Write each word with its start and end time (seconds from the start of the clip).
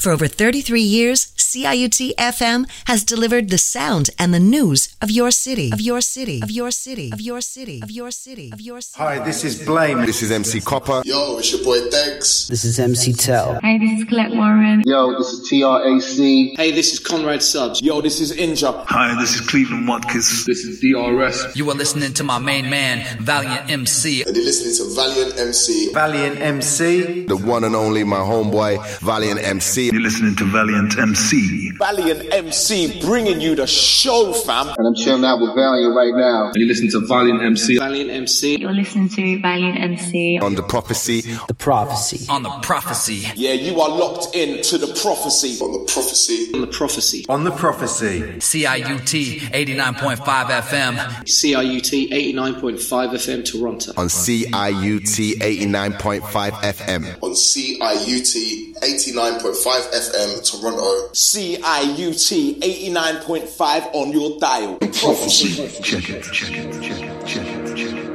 For 0.00 0.12
over 0.12 0.28
33 0.28 0.80
years, 0.80 1.26
CIUT 1.36 2.14
FM 2.16 2.66
has 2.86 3.04
delivered 3.04 3.50
the 3.50 3.58
sound 3.58 4.08
and 4.18 4.32
the 4.32 4.40
news 4.40 4.96
of 5.02 5.10
your 5.10 5.30
city, 5.30 5.70
of 5.74 5.80
your 5.82 6.00
city, 6.00 6.40
of 6.42 6.50
your 6.50 6.70
city, 6.70 7.10
of 7.12 7.20
your 7.20 7.42
city, 7.42 7.82
of 7.82 7.90
your 7.90 8.10
city, 8.10 8.50
of 8.50 8.62
your 8.62 8.80
city. 8.80 8.96
Hi, 8.96 9.18
this 9.22 9.44
is 9.44 9.62
Blame. 9.62 10.06
This 10.06 10.22
is 10.22 10.30
MC 10.30 10.62
Copper. 10.62 11.02
Yo, 11.04 11.36
it's 11.36 11.52
your 11.52 11.62
boy 11.62 11.80
Degs. 11.90 12.48
This 12.48 12.64
is 12.64 12.78
MC 12.78 13.12
Tell. 13.12 13.60
Hey, 13.60 13.76
this 13.76 14.00
is 14.00 14.04
Collette 14.08 14.30
Warren. 14.30 14.82
Yo, 14.86 15.18
this 15.18 15.32
is 15.34 15.50
TRAC. 15.50 16.56
Hey, 16.56 16.70
this 16.70 16.94
is 16.94 16.98
Conrad 16.98 17.42
Subs. 17.42 17.82
Yo, 17.82 18.00
this 18.00 18.22
is 18.22 18.32
Inja. 18.32 18.86
Hi, 18.86 19.20
this 19.20 19.34
is 19.34 19.42
Cleveland 19.42 19.86
Watkins. 19.86 20.46
This 20.46 20.60
is 20.60 20.80
DRS. 20.80 21.56
You 21.56 21.68
are 21.68 21.74
listening 21.74 22.14
to 22.14 22.24
my 22.24 22.38
main 22.38 22.70
man, 22.70 23.04
Valiant 23.18 23.68
Emcee. 23.68 24.24
And 24.24 24.34
you're 24.34 24.46
listening 24.46 24.76
to 24.76 24.94
Valiant 24.94 25.34
Emcee. 25.34 25.92
Valiant 25.92 26.38
Emcee. 26.38 27.28
The 27.28 27.36
one 27.36 27.64
and 27.64 27.76
only 27.76 28.02
my 28.04 28.20
homeboy, 28.20 29.00
Valiant 29.00 29.40
Emcee. 29.40 29.89
You're 29.92 30.02
listening 30.02 30.36
to 30.36 30.44
Valiant 30.44 30.92
Emcee. 30.92 31.76
Valiant 31.76 32.20
Emcee 32.30 33.00
bringing 33.00 33.40
you 33.40 33.56
the 33.56 33.66
show, 33.66 34.32
fam. 34.32 34.68
And 34.68 34.86
I'm 34.86 34.94
chilling 34.94 35.24
out 35.24 35.40
with 35.40 35.52
Valiant 35.56 35.96
right 35.96 36.14
now. 36.14 36.44
And 36.46 36.54
you're 36.54 36.68
listening 36.68 36.92
to 36.92 37.00
Valiant 37.08 37.40
Emcee. 37.40 37.76
Valiant 37.76 38.08
Emcee. 38.10 38.60
You're 38.60 38.72
listening 38.72 39.08
to 39.08 39.40
Valiant 39.40 39.78
Emcee. 39.78 40.40
On 40.42 40.54
the 40.54 40.62
prophecy. 40.62 41.22
The 41.48 41.54
prophecy. 41.54 42.24
On 42.30 42.44
the 42.44 42.50
prophecy. 42.62 43.26
Yeah, 43.34 43.54
you 43.54 43.80
are 43.80 43.88
locked 43.88 44.36
in 44.36 44.62
to 44.62 44.78
the 44.78 44.86
prophecy. 45.02 45.58
On 45.60 45.72
the 45.72 45.92
prophecy. 45.92 46.52
On 46.54 46.60
the 46.60 46.68
prophecy. 46.68 47.26
On 47.28 47.42
the 47.42 47.50
prophecy. 47.50 48.20
CIUT 48.20 49.40
89.5 49.40 50.46
FM. 50.60 50.98
CIUT 51.24 52.10
89.5 52.10 52.78
FM 52.78 53.44
Toronto. 53.44 53.92
On 53.96 54.06
CIUT 54.06 55.40
89.5 55.40 56.50
FM. 56.52 57.22
On 57.24 57.32
CIUT 57.32 58.76
89.5 58.80 59.79
FM 59.86 60.42
Toronto. 60.44 61.08
CIUT 61.12 62.58
89.5 62.60 63.94
on 63.94 64.12
your 64.12 64.38
dial. 64.38 64.76
Prophecy. 64.78 65.68
Check 65.82 66.10
it, 66.10 66.22
check 66.24 66.50
it, 66.50 66.82
check 66.82 66.98
it, 66.98 67.26
check 67.26 67.46
it, 67.46 67.76
check 67.76 67.92
it. 67.94 68.10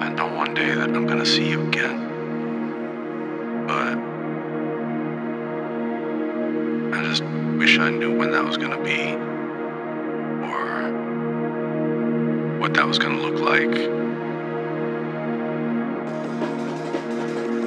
I 0.00 0.08
know 0.10 0.28
one 0.36 0.54
day 0.54 0.74
that 0.74 0.90
I'm 0.90 1.06
gonna 1.06 1.24
see 1.26 1.48
you 1.48 1.66
again. 1.68 2.00
But 3.66 3.96
I 6.96 7.02
just 7.04 7.22
wish 7.58 7.78
I 7.78 7.90
knew 7.90 8.16
when 8.16 8.30
that 8.32 8.44
was 8.44 8.56
gonna 8.56 8.82
be. 8.82 9.14
Or 10.44 10.90
what 12.60 12.74
that 12.74 12.86
was 12.86 12.98
gonna 12.98 13.20
look 13.20 13.40
like. 13.40 14.03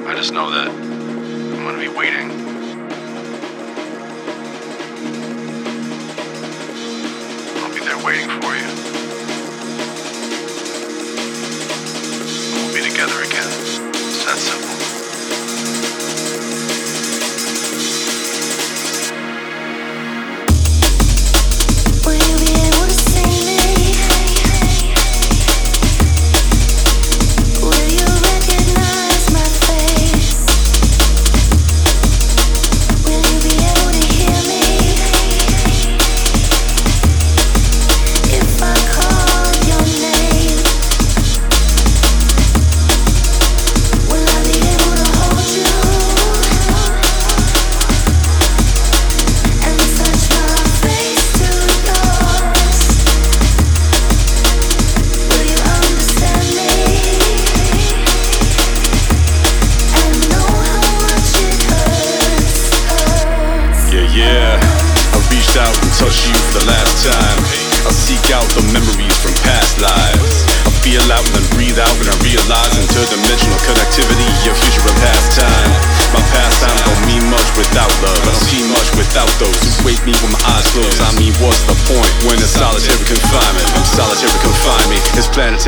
I 0.08 0.14
just 0.14 0.32
know 0.32 0.50
that 0.50 0.68
I'm 0.68 1.64
gonna 1.64 1.78
be 1.78 1.88
waiting. 1.88 2.30
I'll 7.60 7.74
be 7.74 7.80
there 7.80 7.98
waiting 8.02 8.30
for 8.40 8.56
you. 8.56 8.68
We'll 12.54 12.74
be 12.74 12.90
together 12.90 13.22
again. 13.22 13.48
It's 13.92 14.24
that 14.24 14.38
simple. 14.38 14.87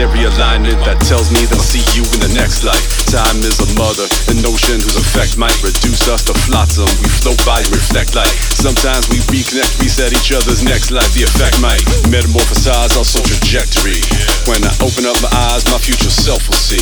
Planetary 0.00 0.33
alignment 0.33 0.81
that 0.88 0.97
tells 1.05 1.28
me 1.28 1.44
that 1.44 1.61
I'll 1.61 1.69
see 1.77 1.84
you 1.93 2.00
in 2.00 2.25
the 2.25 2.33
next 2.33 2.65
life. 2.65 3.05
Time 3.05 3.37
is 3.44 3.61
a 3.61 3.69
mother, 3.77 4.09
an 4.33 4.41
ocean 4.49 4.81
whose 4.81 4.97
effect 4.97 5.37
might 5.37 5.53
reduce 5.61 6.09
us 6.09 6.25
to 6.25 6.33
flotsam. 6.49 6.88
We 7.05 7.09
float 7.21 7.37
by 7.44 7.61
and 7.61 7.69
reflect 7.69 8.16
light. 8.16 8.33
Sometimes 8.56 9.12
we 9.12 9.21
reconnect, 9.28 9.77
reset 9.77 10.16
each 10.16 10.33
other's 10.33 10.65
next 10.65 10.89
life. 10.89 11.12
The 11.12 11.28
effect 11.28 11.60
might 11.60 11.84
metamorphosize 12.09 12.97
our 12.97 13.05
soul 13.05 13.28
trajectory. 13.28 14.00
When 14.49 14.65
I 14.65 14.72
open 14.81 15.05
up 15.05 15.21
my 15.21 15.53
eyes, 15.53 15.69
my 15.69 15.77
future 15.77 16.09
self 16.09 16.49
will 16.49 16.56
see. 16.56 16.81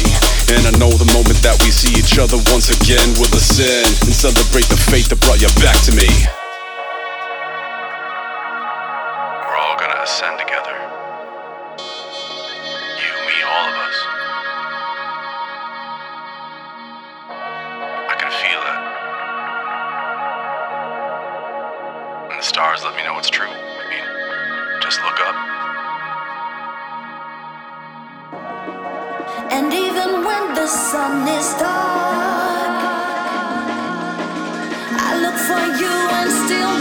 And 0.55 0.63
I 0.71 0.79
know 0.79 0.95
the 0.95 1.11
moment 1.11 1.43
that 1.43 1.59
we 1.67 1.75
see 1.75 1.91
each 1.99 2.23
other 2.23 2.39
once 2.55 2.71
again, 2.71 3.19
we'll 3.19 3.35
ascend 3.35 3.99
and 4.07 4.15
celebrate 4.15 4.71
the 4.71 4.79
fate 4.79 5.11
that 5.11 5.19
brought 5.27 5.43
you 5.43 5.51
back 5.59 5.75
to 5.91 5.93
me. 5.99 6.07
Still 36.49 36.78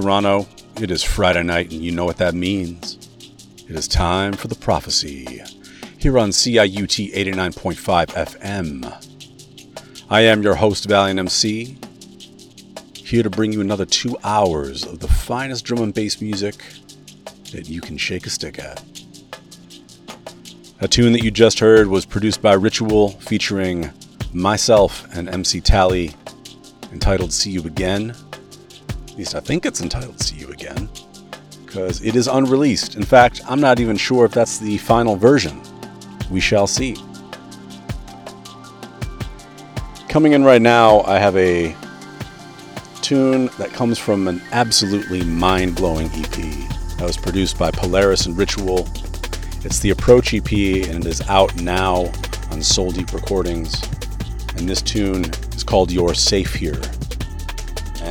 Toronto. 0.00 0.46
It 0.80 0.92
is 0.92 1.02
Friday 1.02 1.42
night, 1.42 1.72
and 1.72 1.82
you 1.82 1.90
know 1.90 2.04
what 2.04 2.18
that 2.18 2.32
means. 2.32 3.08
It 3.68 3.74
is 3.74 3.88
time 3.88 4.32
for 4.32 4.46
the 4.46 4.54
prophecy 4.54 5.42
here 5.98 6.16
on 6.20 6.30
CIUT 6.30 7.12
89.5 7.12 8.06
FM. 8.06 10.04
I 10.08 10.20
am 10.20 10.40
your 10.44 10.54
host, 10.54 10.84
Valiant 10.88 11.18
Emcee, 11.18 11.84
here 12.96 13.24
to 13.24 13.28
bring 13.28 13.52
you 13.52 13.60
another 13.60 13.84
two 13.84 14.16
hours 14.22 14.84
of 14.84 15.00
the 15.00 15.08
finest 15.08 15.64
drum 15.64 15.82
and 15.82 15.92
bass 15.92 16.20
music 16.20 16.62
that 17.50 17.68
you 17.68 17.80
can 17.80 17.96
shake 17.96 18.24
a 18.24 18.30
stick 18.30 18.60
at. 18.60 18.80
A 20.80 20.86
tune 20.86 21.12
that 21.14 21.24
you 21.24 21.32
just 21.32 21.58
heard 21.58 21.88
was 21.88 22.06
produced 22.06 22.40
by 22.40 22.52
Ritual 22.52 23.08
featuring 23.08 23.90
myself 24.32 25.12
and 25.12 25.28
MC 25.28 25.60
Tali, 25.60 26.14
entitled 26.92 27.32
See 27.32 27.50
You 27.50 27.64
Again. 27.64 28.14
At 29.18 29.22
least 29.22 29.34
I 29.34 29.40
think 29.40 29.66
it's 29.66 29.80
entitled 29.80 30.20
See 30.20 30.36
You 30.36 30.50
Again, 30.50 30.88
because 31.66 32.00
it 32.02 32.14
is 32.14 32.28
unreleased. 32.28 32.94
In 32.94 33.02
fact, 33.02 33.40
I'm 33.48 33.60
not 33.60 33.80
even 33.80 33.96
sure 33.96 34.24
if 34.24 34.30
that's 34.30 34.58
the 34.58 34.78
final 34.78 35.16
version. 35.16 35.60
We 36.30 36.38
shall 36.38 36.68
see. 36.68 36.94
Coming 40.08 40.34
in 40.34 40.44
right 40.44 40.62
now, 40.62 41.00
I 41.00 41.18
have 41.18 41.36
a 41.36 41.74
tune 43.02 43.50
that 43.58 43.70
comes 43.72 43.98
from 43.98 44.28
an 44.28 44.40
absolutely 44.52 45.24
mind 45.24 45.74
blowing 45.74 46.06
EP 46.12 46.36
that 46.98 47.02
was 47.02 47.16
produced 47.16 47.58
by 47.58 47.72
Polaris 47.72 48.26
and 48.26 48.38
Ritual. 48.38 48.88
It's 49.64 49.80
the 49.80 49.90
Approach 49.90 50.32
EP 50.32 50.52
and 50.52 51.04
it 51.04 51.06
is 51.06 51.22
out 51.22 51.60
now 51.60 52.12
on 52.52 52.62
Soul 52.62 52.92
Deep 52.92 53.12
Recordings. 53.12 53.82
And 54.56 54.68
this 54.68 54.80
tune 54.80 55.24
is 55.56 55.64
called 55.64 55.90
You're 55.90 56.14
Safe 56.14 56.54
Here. 56.54 56.80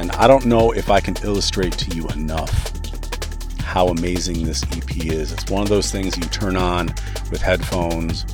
And 0.08 0.16
I 0.16 0.26
don't 0.26 0.46
know 0.46 0.72
if 0.72 0.90
I 0.90 1.02
can 1.02 1.18
illustrate 1.22 1.74
to 1.74 1.94
you 1.94 2.08
enough 2.08 2.72
how 3.60 3.90
amazing 3.90 4.46
this 4.46 4.64
EP 4.72 5.04
is. 5.04 5.34
It's 5.34 5.52
one 5.52 5.64
of 5.64 5.68
those 5.68 5.92
things 5.92 6.16
you 6.16 6.24
turn 6.24 6.56
on 6.56 6.88
with 7.30 7.42
headphones, 7.42 8.26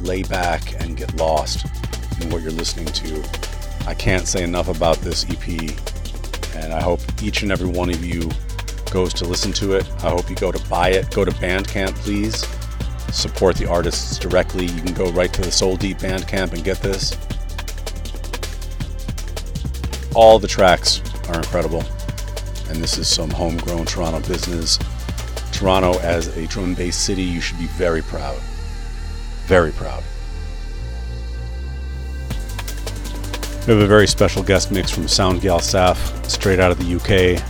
lay 0.00 0.22
back, 0.22 0.80
and 0.80 0.96
get 0.96 1.14
lost 1.16 1.66
in 2.22 2.30
what 2.30 2.40
you're 2.40 2.50
listening 2.50 2.86
to. 2.86 3.22
I 3.86 3.92
can't 3.92 4.26
say 4.26 4.42
enough 4.42 4.68
about 4.74 4.96
this 5.00 5.26
EP, 5.28 5.48
and 6.56 6.72
I 6.72 6.80
hope 6.80 7.00
each 7.22 7.42
and 7.42 7.52
every 7.52 7.68
one 7.68 7.90
of 7.90 8.02
you 8.02 8.30
goes 8.90 9.12
to 9.12 9.26
listen 9.26 9.52
to 9.52 9.74
it. 9.74 9.86
I 10.02 10.08
hope 10.08 10.30
you 10.30 10.36
go 10.36 10.50
to 10.50 10.68
buy 10.70 10.92
it. 10.92 11.10
Go 11.10 11.26
to 11.26 11.32
Bandcamp, 11.32 11.94
please. 11.96 12.46
Support 13.14 13.56
the 13.56 13.68
artists 13.68 14.18
directly. 14.18 14.64
You 14.64 14.80
can 14.80 14.94
go 14.94 15.10
right 15.10 15.30
to 15.34 15.42
the 15.42 15.52
Soul 15.52 15.76
Deep 15.76 15.98
Bandcamp 15.98 16.54
and 16.54 16.64
get 16.64 16.80
this. 16.80 17.18
All 20.14 20.38
the 20.38 20.48
tracks 20.48 21.02
are 21.28 21.36
incredible, 21.36 21.82
and 22.68 22.82
this 22.82 22.98
is 22.98 23.08
some 23.08 23.30
homegrown 23.30 23.86
Toronto 23.86 24.26
business. 24.26 24.78
Toronto, 25.52 25.98
as 26.00 26.28
a 26.36 26.46
drum 26.46 26.66
and 26.66 26.76
bass 26.76 26.96
city, 26.96 27.22
you 27.22 27.40
should 27.40 27.58
be 27.58 27.66
very 27.66 28.02
proud. 28.02 28.38
Very 29.46 29.72
proud. 29.72 30.02
We 33.66 33.74
have 33.74 33.82
a 33.82 33.86
very 33.86 34.06
special 34.06 34.42
guest 34.42 34.70
mix 34.70 34.90
from 34.90 35.04
Soundgyal 35.04 35.60
Saf, 35.60 35.96
straight 36.26 36.58
out 36.58 36.70
of 36.70 36.78
the 36.78 36.94
UK. 36.94 37.42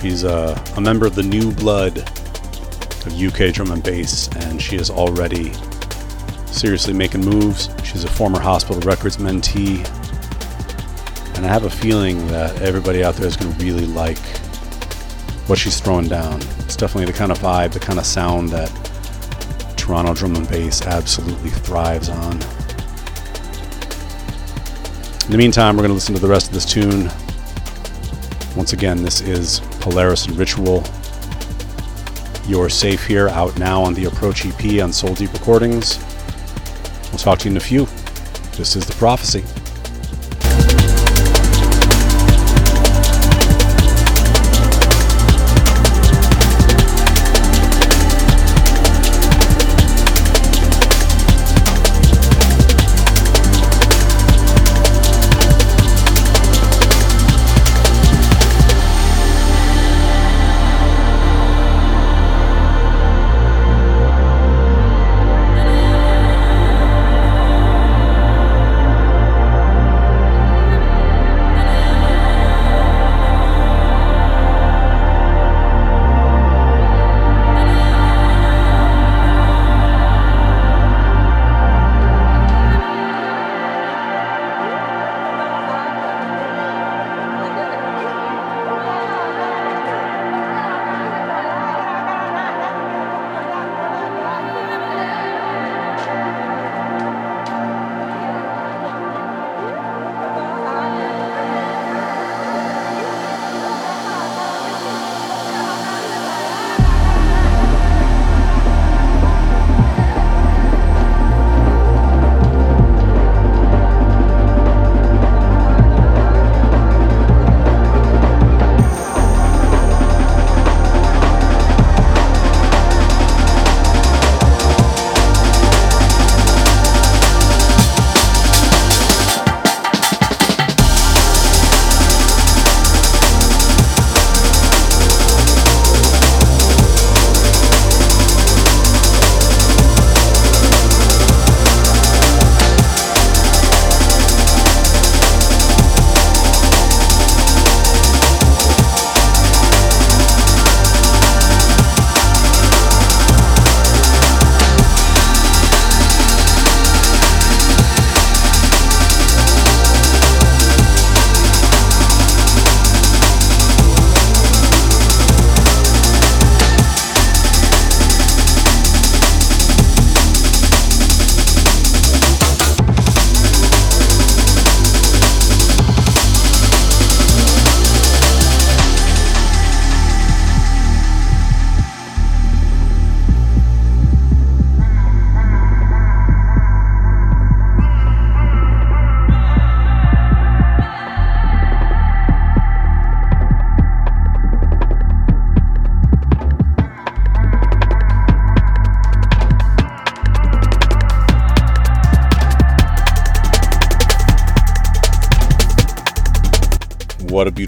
She's 0.00 0.24
a, 0.24 0.62
a 0.76 0.80
member 0.80 1.06
of 1.06 1.14
the 1.14 1.22
new 1.22 1.52
blood 1.52 1.98
of 1.98 3.12
UK 3.12 3.52
drum 3.52 3.72
and 3.72 3.82
bass, 3.82 4.28
and 4.36 4.60
she 4.60 4.76
is 4.76 4.90
already 4.90 5.52
seriously 6.46 6.94
making 6.94 7.22
moves. 7.22 7.68
She's 7.84 8.04
a 8.04 8.08
former 8.08 8.40
Hospital 8.40 8.80
Records 8.82 9.18
mentee, 9.18 9.84
and 11.36 11.44
I 11.44 11.48
have 11.48 11.64
a 11.64 11.70
feeling 11.70 12.26
that 12.28 12.62
everybody 12.62 13.04
out 13.04 13.14
there 13.14 13.26
is 13.26 13.36
going 13.36 13.52
to 13.54 13.64
really 13.64 13.84
like 13.86 14.18
what 15.48 15.58
she's 15.58 15.78
throwing 15.80 16.08
down. 16.08 16.40
It's 16.60 16.76
definitely 16.76 17.12
the 17.12 17.16
kind 17.16 17.30
of 17.30 17.38
vibe, 17.38 17.72
the 17.72 17.80
kind 17.80 17.98
of 17.98 18.06
sound 18.06 18.48
that 18.50 18.70
Toronto 19.76 20.14
drum 20.14 20.34
and 20.34 20.48
bass 20.48 20.82
absolutely 20.82 21.50
thrives 21.50 22.08
on. 22.08 22.32
In 25.26 25.30
the 25.30 25.38
meantime, 25.38 25.76
we're 25.76 25.82
going 25.82 25.90
to 25.90 25.94
listen 25.94 26.14
to 26.14 26.20
the 26.20 26.28
rest 26.28 26.48
of 26.48 26.54
this 26.54 26.64
tune. 26.64 27.10
Once 28.56 28.72
again, 28.72 29.02
this 29.02 29.20
is 29.20 29.60
Polaris 29.80 30.26
and 30.26 30.36
Ritual. 30.36 30.84
You're 32.46 32.68
safe 32.68 33.06
here, 33.06 33.28
out 33.28 33.58
now 33.58 33.82
on 33.82 33.92
the 33.92 34.06
Approach 34.06 34.46
EP 34.46 34.82
on 34.82 34.92
Soul 34.92 35.14
Deep 35.14 35.32
Recordings. 35.32 35.98
We'll 37.10 37.18
talk 37.18 37.40
to 37.40 37.44
you 37.44 37.50
in 37.50 37.56
a 37.56 37.60
few. 37.60 37.86
This 38.56 38.76
is 38.76 38.86
The 38.86 38.94
Prophecy. 38.94 39.44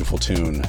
Beautiful 0.08 0.36
tune. 0.36 0.62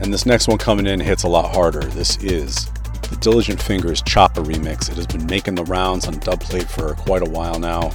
And 0.00 0.12
this 0.12 0.26
next 0.26 0.48
one 0.48 0.58
coming 0.58 0.88
in 0.88 0.98
hits 0.98 1.22
a 1.22 1.28
lot 1.28 1.54
harder. 1.54 1.84
This 1.84 2.16
is 2.24 2.66
the 3.08 3.16
Diligent 3.20 3.62
Fingers 3.62 4.02
Chopper 4.02 4.42
remix. 4.42 4.90
It 4.90 4.96
has 4.96 5.06
been 5.06 5.24
making 5.26 5.54
the 5.54 5.62
rounds 5.62 6.08
on 6.08 6.14
dubplate 6.14 6.68
for 6.68 6.94
quite 6.94 7.22
a 7.22 7.30
while 7.30 7.60
now. 7.60 7.92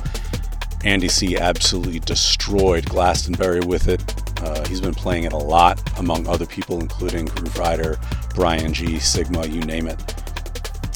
Andy 0.85 1.09
C 1.09 1.35
absolutely 1.35 1.99
destroyed 1.99 2.85
Glastonbury 2.85 3.59
with 3.59 3.89
it. 3.89 4.01
Uh, 4.41 4.65
he's 4.69 4.79
been 4.79 4.93
playing 4.93 5.25
it 5.25 5.33
a 5.33 5.37
lot 5.37 5.81
among 5.99 6.25
other 6.27 6.45
people, 6.45 6.79
including 6.79 7.25
Groove 7.25 7.57
Rider, 7.59 7.99
Bryan 8.33 8.71
Gee, 8.71 8.99
Sigma, 8.99 9.45
you 9.47 9.59
name 9.59 9.89
it. 9.89 9.99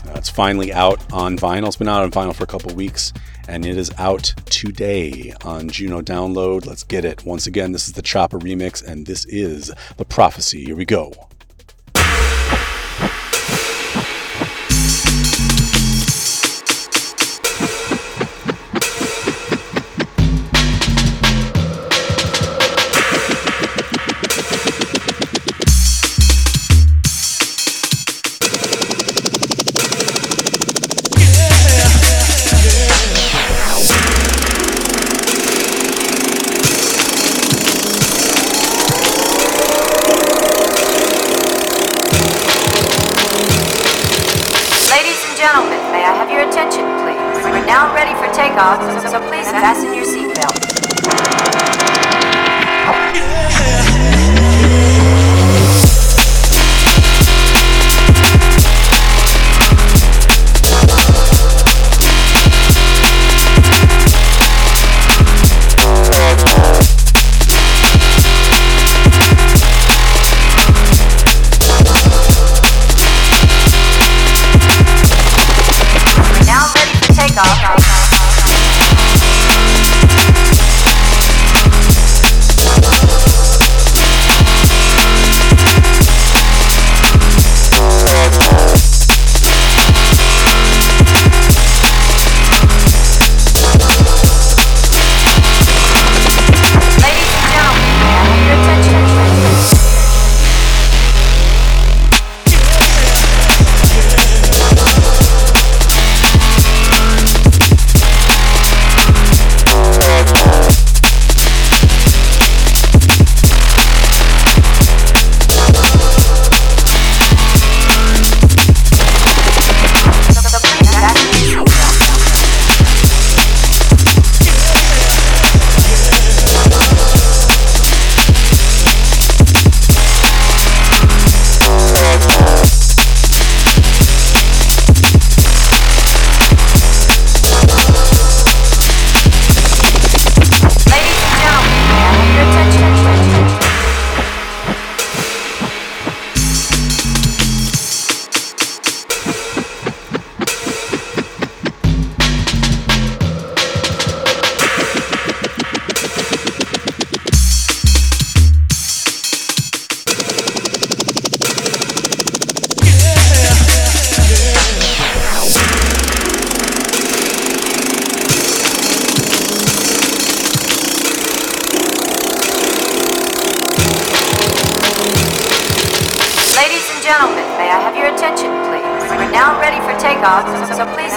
Uh, 0.08 0.14
it's 0.16 0.30
finally 0.30 0.72
out 0.72 1.04
on 1.12 1.38
vinyl. 1.38 1.68
It's 1.68 1.76
been 1.76 1.90
out 1.90 2.04
on 2.04 2.12
vinyl 2.12 2.34
for 2.34 2.46
a 2.46 2.48
couple 2.48 2.74
weeks, 2.74 3.12
and 3.48 3.66
it 3.66 3.78
is 3.78 3.92
out 3.98 4.34
today 4.46 5.34
on 5.44 5.70
Juno 5.70 6.02
Download. 6.02 6.66
Let's 6.66 6.84
get 6.84 7.06
it. 7.06 7.26
Once 7.26 7.48
again, 7.48 7.72
this 7.72 7.88
is 7.88 7.94
the 7.94 8.02
Chopper 8.02 8.40
remix, 8.40 8.84
and 8.86 9.06
this 9.06 9.26
is 9.26 9.72
The 9.98 10.06
Prophecy. 10.06 10.66
Here 10.66 10.76
we 10.76 10.86
go. 10.86 11.14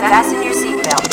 Fasten 0.01 0.43
your 0.43 0.55
seatbelt. 0.55 1.09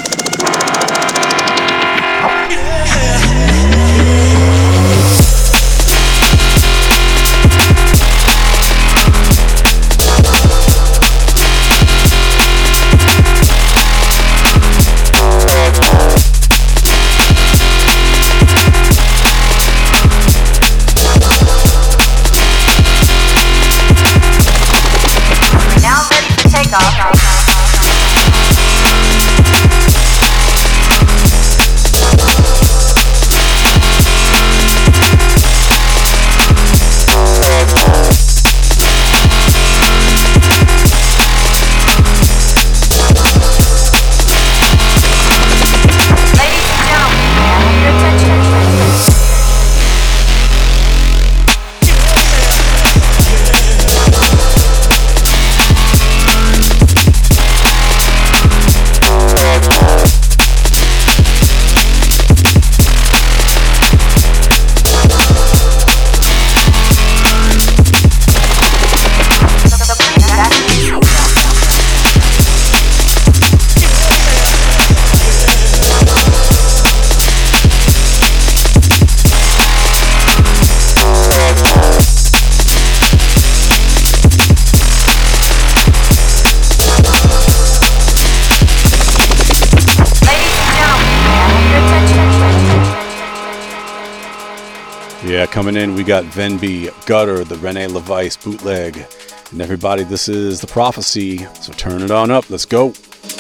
Coming 95.76 95.90
in, 95.90 95.96
we 95.98 96.06
got 96.06 96.24
Venbee, 96.24 96.88
Gutter, 97.06 97.44
the 97.44 97.56
René 97.56 97.90
LaVice 97.90 98.42
bootleg. 98.42 99.06
And 99.52 99.62
everybody, 99.62 100.06
this 100.06 100.30
is 100.30 100.62
the 100.62 100.68
prophecy. 100.68 101.40
So 101.60 101.74
turn 101.74 102.02
it 102.02 102.12
on 102.12 102.32
up. 102.32 102.50
Let's 102.50 102.64
go. 102.64 102.94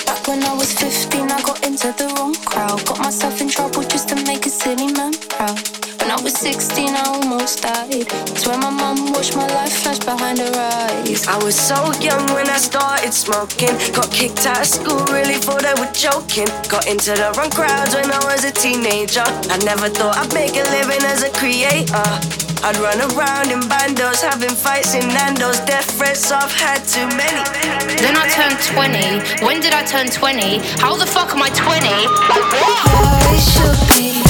Back 0.06 0.28
when 0.28 0.44
I 0.44 0.54
was 0.54 0.74
15, 0.74 1.32
I 1.32 1.42
got 1.44 1.66
into 1.66 1.94
the 1.94 2.14
wrong 2.18 2.36
crowd. 2.36 2.86
Got 2.86 3.00
myself 3.00 3.40
in 3.40 3.48
trouble 3.48 3.84
just 3.84 4.10
to 4.10 4.16
make 4.26 4.46
a 4.46 4.50
silly 4.50 4.92
man 4.92 5.14
proud. 5.30 5.58
When 6.02 6.12
I 6.12 6.20
was 6.22 6.34
16, 6.34 6.90
I 6.90 7.04
almost 7.06 7.62
died. 7.62 8.12
When 8.46 8.60
my 8.60 9.12
watched 9.14 9.38
my 9.38 9.48
life 9.48 9.72
flash 9.72 10.00
behind 10.00 10.40
her 10.40 10.52
eyes. 10.60 10.65
I 11.28 11.42
was 11.44 11.56
so 11.56 11.76
young 11.98 12.22
when 12.34 12.48
I 12.50 12.58
started 12.58 13.12
smoking. 13.12 13.74
Got 13.94 14.12
kicked 14.12 14.46
out 14.46 14.62
of 14.62 14.68
school, 14.68 15.02
really 15.10 15.34
thought 15.42 15.66
they 15.66 15.74
were 15.74 15.90
joking. 15.92 16.46
Got 16.70 16.86
into 16.86 17.18
the 17.18 17.34
wrong 17.38 17.50
crowds 17.50 17.96
when 17.96 18.12
I 18.12 18.22
was 18.30 18.46
a 18.46 18.52
teenager. 18.52 19.26
I 19.50 19.58
never 19.66 19.90
thought 19.90 20.18
I'd 20.22 20.34
make 20.34 20.54
a 20.54 20.66
living 20.70 21.02
as 21.10 21.24
a 21.24 21.32
creator. 21.34 22.06
I'd 22.62 22.78
run 22.78 23.02
around 23.10 23.50
in 23.50 23.62
bandos, 23.66 24.22
having 24.22 24.54
fights 24.54 24.94
in 24.94 25.08
Nando's. 25.10 25.60
Death 25.66 25.98
threats, 25.98 26.32
I've 26.32 26.54
had 26.54 26.86
too 26.86 27.10
many. 27.18 27.42
Then 28.02 28.14
I 28.18 28.30
turned 28.30 28.62
20. 28.62 29.46
When 29.46 29.62
did 29.62 29.74
I 29.74 29.84
turn 29.84 30.08
20? 30.08 30.60
How 30.78 30.96
the 30.96 31.06
fuck 31.06 31.34
am 31.34 31.42
I 31.42 31.50
20? 31.50 31.90
Like 32.30 32.46
what? 32.54 32.86
I 33.26 33.38
should 33.42 33.82
be 33.98 34.25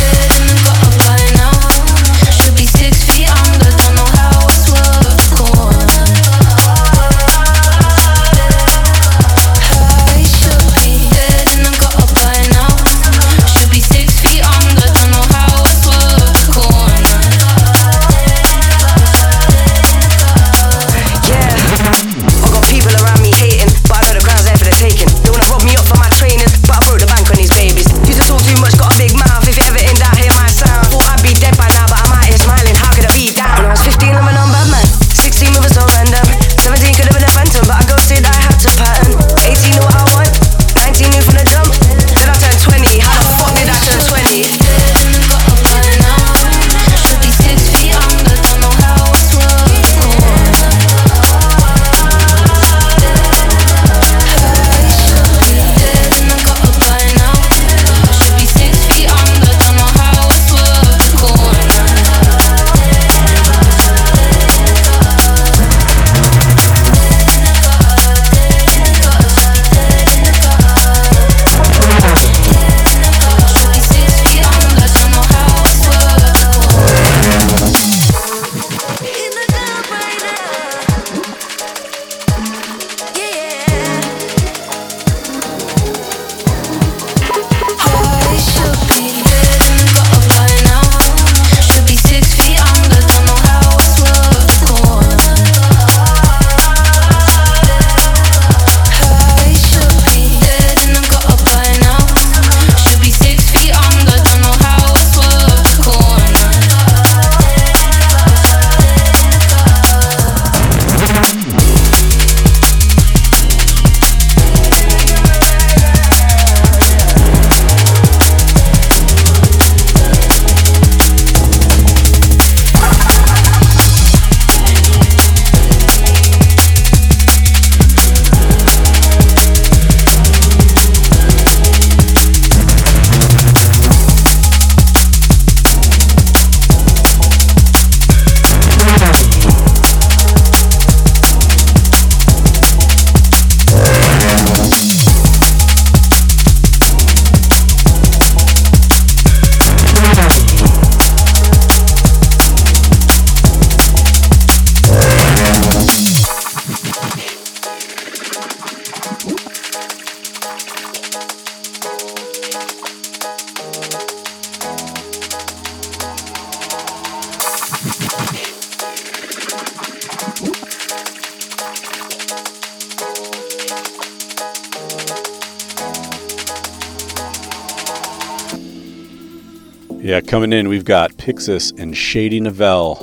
coming 180.35 180.51
in, 180.51 180.67
we've 180.67 180.83
got 180.83 181.11
Pyxis 181.13 181.71
and 181.79 181.95
Shady 181.95 182.41
Novelle, 182.41 182.97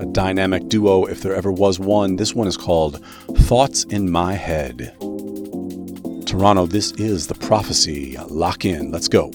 a 0.00 0.04
dynamic 0.04 0.68
duo 0.68 1.06
if 1.06 1.22
there 1.22 1.34
ever 1.34 1.50
was 1.50 1.80
one. 1.80 2.16
This 2.16 2.34
one 2.34 2.46
is 2.46 2.58
called 2.58 3.02
Thoughts 3.38 3.84
in 3.84 4.10
My 4.10 4.34
Head. 4.34 4.94
Toronto, 6.26 6.66
this 6.66 6.92
is 6.92 7.26
the 7.26 7.36
prophecy. 7.36 8.18
Lock 8.28 8.66
in. 8.66 8.90
Let's 8.90 9.08
go. 9.08 9.32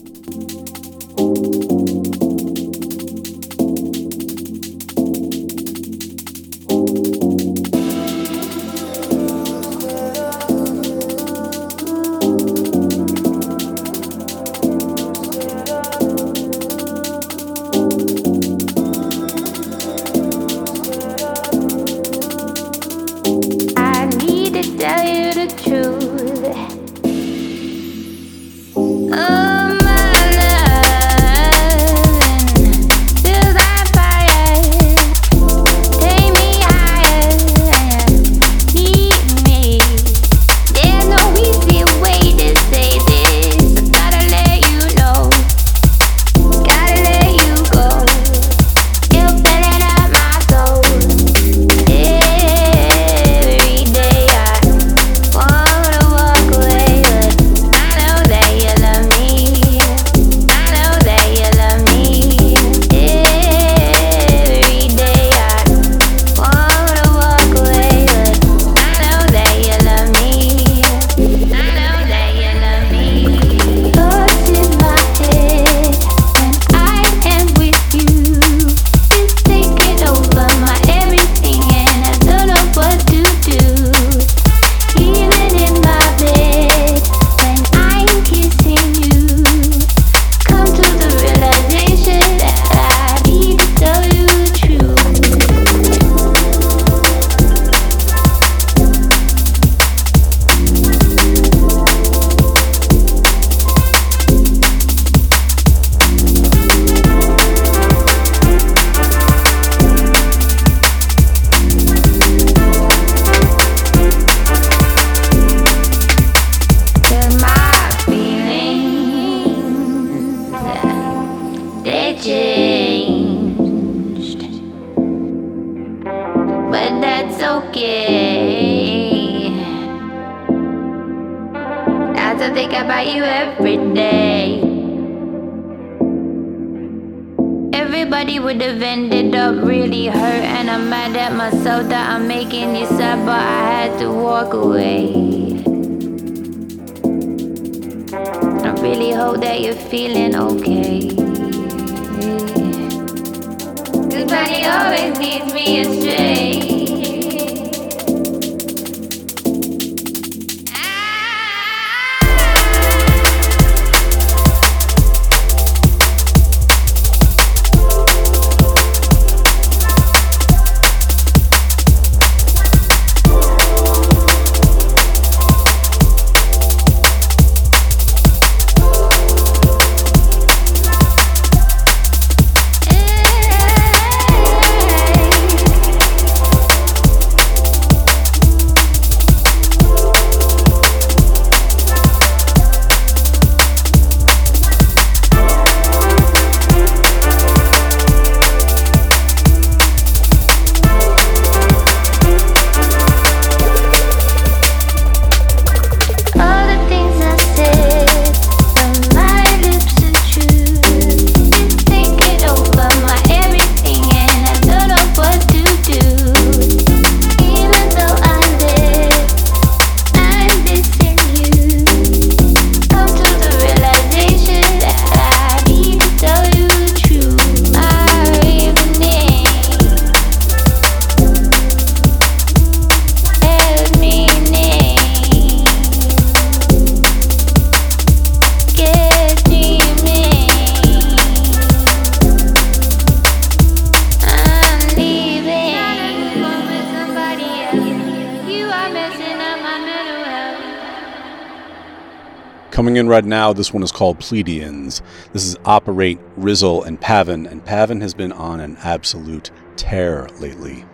in 252.99 253.07
right 253.07 253.25
now, 253.25 253.53
this 253.53 253.73
one 253.73 253.81
is 253.81 253.91
called 253.91 254.19
Pleiadians. 254.19 255.01
This 255.33 255.45
is 255.45 255.55
Operate, 255.65 256.19
Rizzle, 256.37 256.85
and 256.85 256.99
PAV4N, 257.01 257.49
and 257.49 257.65
PAV4N 257.65 258.01
has 258.01 258.13
been 258.13 258.31
on 258.31 258.59
an 258.59 258.77
absolute 258.83 259.49
tear 259.75 260.27
lately. 260.39 260.85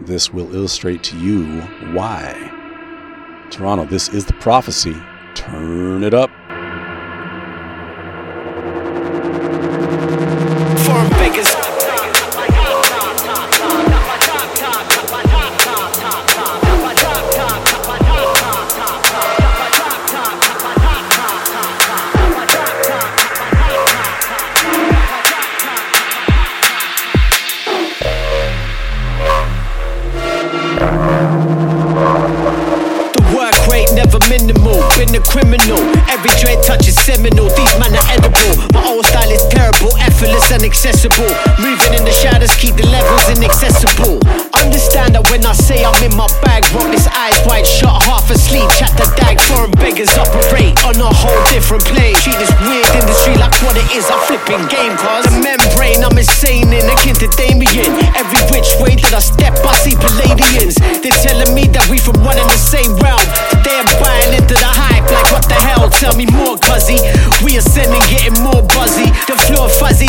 This 0.00 0.32
will 0.32 0.52
illustrate 0.54 1.04
to 1.04 1.18
you 1.18 1.60
why. 1.92 2.34
Toronto, 3.50 3.84
this 3.84 4.08
is 4.08 4.24
the 4.26 4.32
prophecy. 4.34 4.96
Turn 5.34 6.02
it 6.02 6.14
up. 6.14 6.27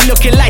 looking 0.10 0.34
like 0.34 0.48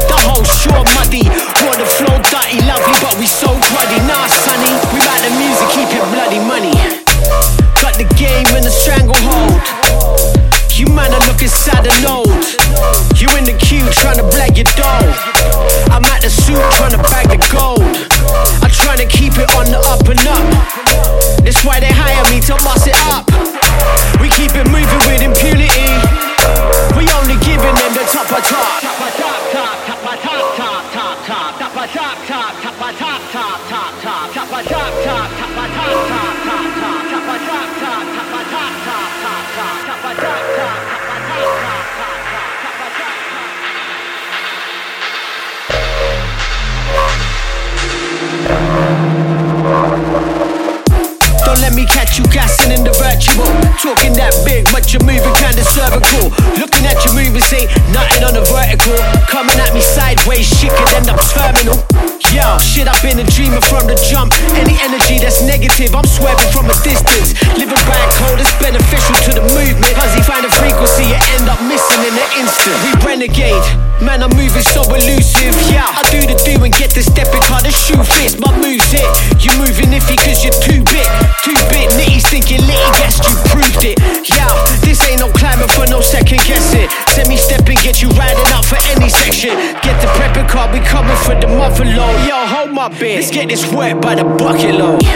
got 94.23 94.31
a 94.31 94.37
bucket 94.37 94.75
load. 94.75 95.08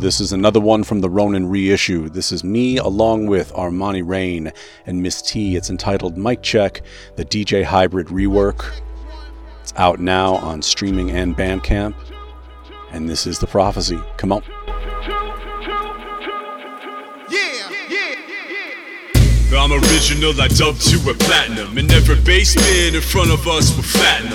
This 0.00 0.18
is 0.18 0.32
another 0.32 0.60
one 0.60 0.82
from 0.82 1.02
the 1.02 1.10
Ronin 1.10 1.50
reissue. 1.50 2.08
This 2.08 2.32
is 2.32 2.42
me 2.42 2.78
along 2.78 3.26
with 3.26 3.52
Armanni 3.52 4.00
Reign 4.02 4.50
and 4.86 5.04
MisTy. 5.04 5.56
It's 5.56 5.68
entitled 5.68 6.16
Mic 6.16 6.40
Check, 6.40 6.80
the 7.16 7.24
DJ 7.26 7.62
Hybrid 7.62 8.06
rework. 8.06 8.80
It's 9.60 9.74
out 9.76 10.00
now 10.00 10.36
on 10.36 10.62
streaming 10.62 11.10
and 11.10 11.36
Bandcamp. 11.36 11.94
And 12.92 13.10
this 13.10 13.26
is 13.26 13.40
the 13.40 13.46
prophecy. 13.46 14.00
Come 14.16 14.32
on. 14.32 14.42
I'm 19.60 19.72
original, 19.72 20.32
I 20.40 20.48
dubbed 20.48 20.90
you 20.90 20.98
a 21.10 21.12
platinum. 21.12 21.76
And 21.76 21.92
every 21.92 22.16
basement 22.16 22.96
in 22.96 23.02
front 23.02 23.30
of 23.30 23.46
us 23.46 23.76
were 23.76 23.82
fatten 23.82 24.32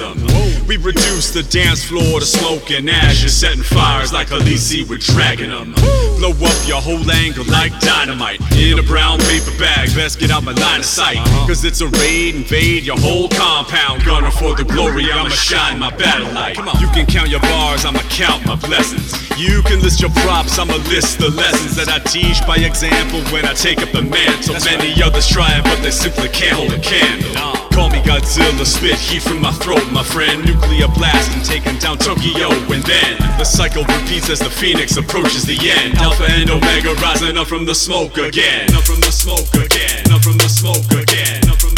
We 0.68 0.78
reduced 0.78 1.34
the 1.34 1.42
dance 1.42 1.84
floor 1.84 2.20
to 2.20 2.26
smoke 2.26 2.70
and 2.70 2.88
ashes, 2.88 3.36
setting 3.36 3.64
fires 3.64 4.14
like 4.14 4.28
Khaleesi 4.28 4.88
with 4.88 5.02
dragging 5.02 5.50
them. 5.50 5.74
Blow 6.22 6.30
up 6.30 6.68
your 6.68 6.80
whole 6.80 7.10
angle 7.10 7.44
like 7.46 7.74
dynamite. 7.80 8.40
In 8.54 8.78
a 8.78 8.84
brown 8.84 9.18
paper 9.26 9.50
bag, 9.58 9.90
best 9.96 10.20
get 10.20 10.30
out 10.30 10.44
my 10.44 10.54
line 10.54 10.82
of 10.82 10.86
sight. 10.86 11.18
Cause 11.48 11.66
it's 11.66 11.82
a 11.82 11.88
raid, 11.88 12.36
invade 12.36 12.84
your 12.84 12.98
whole 13.00 13.28
compound. 13.30 14.06
Gunner 14.06 14.30
for 14.30 14.56
the 14.56 14.64
glory, 14.64 15.12
I'ma 15.12 15.30
shine 15.30 15.80
my 15.80 15.90
battle 15.98 16.32
light. 16.34 16.56
You 16.80 16.88
can 16.94 17.08
count 17.08 17.30
your 17.30 17.42
bars, 17.42 17.84
I'ma 17.84 18.02
count 18.10 18.46
my 18.46 18.56
blessings. 18.56 19.14
You 19.40 19.64
can 19.64 19.82
list 19.82 20.02
your 20.02 20.12
props, 20.22 20.60
I'ma 20.60 20.78
list 20.94 21.18
the 21.18 21.30
lessons 21.30 21.76
that 21.76 21.90
I 21.90 22.00
teach 22.00 22.46
by 22.46 22.58
example 22.58 23.22
when 23.34 23.46
I 23.46 23.54
take 23.54 23.80
up 23.80 23.92
the 23.92 24.04
mantle. 24.04 24.56
Many 24.64 24.94
others 25.16 25.28
try 25.28 25.58
it, 25.58 25.64
but 25.64 25.80
they 25.82 25.92
simply 25.92 26.28
can't 26.28 26.52
hold 26.52 26.74
a 26.74 26.80
candle. 26.80 27.32
Call 27.72 27.90
me 27.90 28.00
Godzilla, 28.00 28.66
spit 28.66 29.00
heat 29.00 29.22
from 29.22 29.40
my 29.40 29.52
throat, 29.52 29.84
my 29.92 30.04
friend. 30.04 30.44
Nuclear 30.46 30.88
blast 30.90 31.32
and 31.32 31.44
taking 31.44 31.78
down 31.80 31.98
Tokyo, 31.98 32.52
and 32.52 32.84
then 32.84 33.18
the 33.40 33.46
cycle 33.46 33.84
repeats 33.84 34.30
as 34.30 34.40
the 34.40 34.50
phoenix 34.50 34.98
approaches 34.98 35.46
the 35.46 35.58
end. 35.58 35.96
Alpha 35.98 36.26
and 36.28 36.50
Omega 36.50 36.94
rising 36.96 37.38
up 37.38 37.48
from 37.48 37.66
the 37.66 37.76
smoke 37.76 38.18
again. 38.18 38.68
Up 38.76 38.84
from 38.84 39.00
the 39.00 39.12
smoke 39.12 39.48
again. 39.56 40.04
Up 40.12 40.22
from 40.22 40.38
the 40.38 40.50
smoke 40.50 40.92
again. 40.92 41.50
Up 41.50 41.60
from 41.60 41.75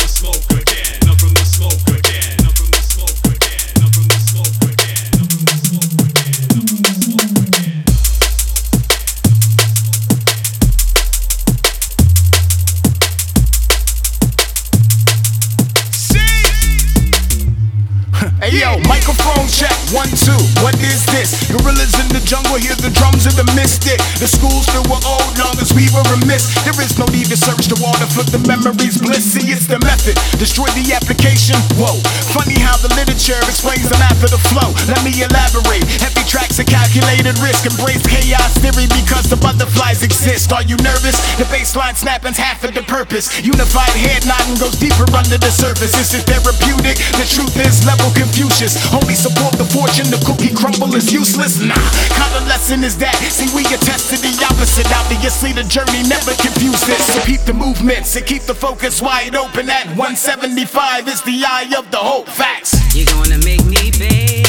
check, 19.47 19.73
one, 19.95 20.11
two. 20.11 20.37
What 20.59 20.75
is 20.83 21.07
this? 21.15 21.47
Gorillas 21.47 21.95
in 22.03 22.11
the 22.11 22.21
jungle, 22.27 22.59
hear 22.59 22.75
the 22.75 22.91
drums 22.91 23.23
of 23.23 23.39
the 23.39 23.47
mystic. 23.55 23.97
The 24.19 24.27
schools 24.27 24.67
still 24.67 24.83
were 24.91 24.99
old, 25.07 25.31
long 25.39 25.55
as 25.63 25.71
we 25.71 25.87
were 25.95 26.03
remiss. 26.11 26.51
There 26.67 26.75
is 26.83 26.99
no 26.99 27.07
need 27.15 27.31
to 27.31 27.37
search 27.39 27.71
the 27.71 27.79
water 27.79 28.05
for 28.11 28.27
the 28.27 28.43
memories. 28.43 28.99
Bliss, 28.99 29.23
see, 29.23 29.47
it's 29.47 29.65
the 29.65 29.79
method. 29.79 30.19
Destroy 30.35 30.67
the 30.75 30.91
application. 30.91 31.55
Whoa, 31.79 31.95
funny 32.35 32.59
how 32.59 32.75
the 32.83 32.91
literature 32.99 33.39
explains 33.47 33.87
the 33.87 33.95
math 33.97 34.19
of 34.19 34.35
the 34.35 34.41
flow. 34.51 34.75
Let 34.91 34.99
me 35.07 35.15
elaborate. 35.15 35.87
Heavy 36.03 36.27
tracks 36.27 36.59
and 36.59 36.67
calculated 36.67 37.39
risk. 37.39 37.63
Embrace 37.63 38.03
chaos 38.03 38.59
theory 38.59 38.91
because 38.91 39.31
the 39.31 39.39
butterflies 39.39 40.03
exist. 40.03 40.51
Are 40.51 40.65
you 40.67 40.75
nervous? 40.83 41.15
The 41.39 41.47
baseline 41.47 41.95
snapping's 41.95 42.37
half 42.37 42.67
of 42.67 42.75
the 42.75 42.83
purpose. 42.83 43.31
Unified 43.39 43.95
head 43.95 44.27
nodding 44.27 44.59
goes 44.59 44.75
deeper 44.75 45.07
under 45.15 45.39
the 45.39 45.51
surface. 45.51 45.95
Is 45.95 46.11
it 46.11 46.27
therapeutic? 46.27 46.99
The 47.15 47.27
truth 47.29 47.55
is 47.55 47.85
level 47.87 48.11
Confucius. 48.11 48.75
Only 48.91 49.15
support 49.15 49.36
the 49.57 49.67
fortune, 49.69 50.09
the 50.09 50.21
cookie 50.25 50.53
crumble 50.53 50.93
is 50.95 51.11
useless. 51.11 51.59
Nah, 51.59 51.75
kind 52.15 52.33
of 52.35 52.47
lesson 52.47 52.83
is 52.83 52.97
that? 52.97 53.15
See, 53.29 53.49
we 53.55 53.61
attest 53.67 54.09
to 54.09 54.17
the 54.17 54.33
opposite. 54.45 54.87
Obviously, 54.93 55.53
the 55.53 55.63
journey 55.63 56.03
never 56.07 56.33
confuse 56.41 56.81
this. 56.85 57.01
So 57.13 57.19
keep 57.25 57.41
the 57.41 57.53
movements 57.53 58.15
and 58.15 58.25
keep 58.25 58.43
the 58.43 58.55
focus 58.55 59.01
wide 59.01 59.35
open. 59.35 59.69
At 59.69 59.87
175 59.97 61.07
is 61.07 61.21
the 61.23 61.43
eye 61.45 61.73
of 61.77 61.89
the 61.91 61.97
hope. 61.97 62.27
Facts. 62.27 62.75
You're 62.95 63.05
gonna 63.05 63.37
make 63.45 63.65
me 63.65 63.91
beg. 63.91 64.46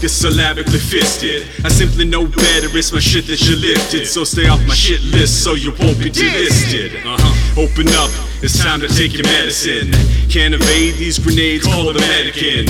Get 0.00 0.10
syllabically 0.10 0.78
fisted. 0.78 1.46
I 1.64 1.68
simply 1.68 2.04
know 2.04 2.26
better, 2.26 2.68
it's 2.76 2.92
my 2.92 3.00
shit 3.00 3.26
that 3.26 3.40
you 3.42 3.56
lifted. 3.56 4.06
So 4.06 4.24
stay 4.24 4.48
off 4.48 4.60
my 4.66 4.74
shit 4.74 5.02
list 5.02 5.42
so 5.42 5.54
you 5.54 5.70
won't 5.70 5.98
be 5.98 6.10
delisted. 6.10 7.04
Uh-huh. 7.04 7.62
Open 7.62 7.88
up, 7.98 8.10
it's 8.42 8.62
time 8.62 8.80
to 8.80 8.88
take 8.88 9.14
your 9.14 9.24
medicine. 9.24 9.90
Can't 10.30 10.54
evade 10.54 10.94
these 10.94 11.18
grenades, 11.18 11.64
call 11.64 11.92
the 11.92 11.98
medic 11.98 12.40
in. 12.42 12.66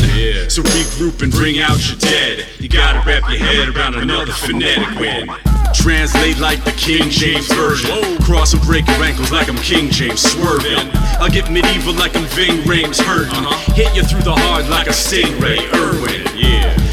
So 0.49 0.63
regroup 0.63 1.23
and 1.23 1.33
bring 1.33 1.59
out 1.61 1.77
your 1.89 1.99
dead. 1.99 2.47
You 2.59 2.69
gotta 2.69 3.03
wrap 3.07 3.29
your 3.29 3.39
head 3.39 3.69
around 3.69 3.97
another 3.97 4.33
phonetic 4.33 4.99
win. 4.99 5.29
Translate 5.75 6.39
like 6.39 6.65
the 6.65 6.73
King 6.73 7.11
James 7.11 7.47
Version. 7.53 8.19
Cross 8.23 8.55
and 8.55 8.63
break 8.63 8.87
your 8.87 9.03
ankles 9.05 9.31
like 9.31 9.49
I'm 9.49 9.57
King 9.59 9.91
James 9.91 10.23
swerving. 10.23 10.89
I'll 11.21 11.29
get 11.29 11.51
medieval 11.51 11.93
like 11.95 12.17
I'm 12.17 12.25
Ving 12.33 12.63
Rhames 12.63 13.01
hurting. 13.01 13.45
Hit 13.75 13.95
you 13.95 14.03
through 14.03 14.23
the 14.23 14.35
heart 14.35 14.69
like 14.69 14.87
a 14.87 14.91
stingray, 14.91 15.61
Irwin. 15.75 16.25
Yeah. 16.37 16.88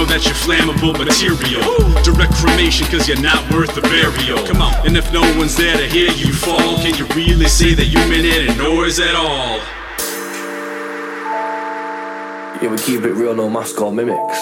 You 0.00 0.06
know 0.06 0.12
that 0.16 0.24
you're 0.24 0.32
flammable 0.32 0.96
material. 0.96 1.60
Direct 2.02 2.32
cremation 2.32 2.86
cause 2.86 3.06
you're 3.06 3.20
not 3.20 3.52
worth 3.52 3.74
the 3.74 3.82
burial. 3.82 4.38
Come 4.46 4.62
on. 4.62 4.72
And 4.86 4.96
if 4.96 5.12
no 5.12 5.20
one's 5.36 5.56
there 5.56 5.76
to 5.76 5.86
hear 5.86 6.10
you 6.12 6.32
fall, 6.32 6.78
can 6.78 6.96
you 6.96 7.04
really 7.14 7.44
say 7.48 7.74
that 7.74 7.84
you 7.84 7.98
meant 8.08 8.24
any 8.24 8.56
noise 8.56 8.98
at 8.98 9.14
all? 9.14 9.58
Yeah, 12.62 12.70
we 12.70 12.78
keep 12.78 13.02
it 13.02 13.12
real, 13.12 13.34
no 13.34 13.50
mask 13.50 13.78
or 13.82 13.92
mimics. 13.92 14.40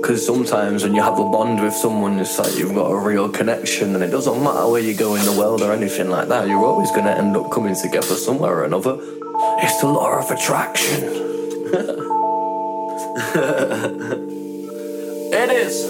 Because 0.00 0.24
sometimes 0.24 0.84
when 0.84 0.94
you 0.94 1.02
have 1.02 1.18
a 1.18 1.28
bond 1.28 1.62
with 1.62 1.74
someone, 1.74 2.18
it's 2.18 2.38
like 2.38 2.56
you've 2.56 2.74
got 2.74 2.90
a 2.90 2.98
real 2.98 3.28
connection, 3.28 3.94
and 3.94 4.02
it 4.02 4.08
doesn't 4.10 4.42
matter 4.42 4.70
where 4.70 4.80
you 4.80 4.94
go 4.94 5.16
in 5.16 5.26
the 5.26 5.32
world 5.32 5.60
or 5.60 5.70
anything 5.70 6.08
like 6.08 6.28
that, 6.28 6.48
you're 6.48 6.64
always 6.64 6.90
going 6.92 7.04
to 7.04 7.14
end 7.14 7.36
up 7.36 7.50
coming 7.52 7.76
together 7.76 8.14
somewhere 8.14 8.54
or 8.54 8.64
another. 8.64 8.96
It's 9.60 9.78
the 9.82 9.88
law 9.88 10.18
of 10.18 10.30
attraction. 10.30 12.14
It 15.30 15.50
is. 15.52 15.84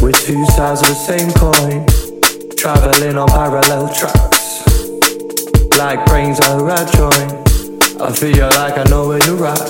We're 0.00 0.12
two 0.12 0.46
sides 0.46 0.80
of 0.80 0.88
the 0.88 0.94
same 0.94 1.30
coin, 1.32 1.84
traveling 2.56 3.18
on 3.18 3.28
parallel 3.28 3.92
tracks. 3.92 4.64
Like 5.76 6.06
brains 6.06 6.40
are 6.40 6.70
a 6.70 6.86
joint. 6.96 7.32
I 8.00 8.10
feel 8.12 8.48
like 8.48 8.78
I 8.78 8.84
know 8.84 9.08
where 9.08 9.20
you're 9.26 9.44
at. 9.44 9.60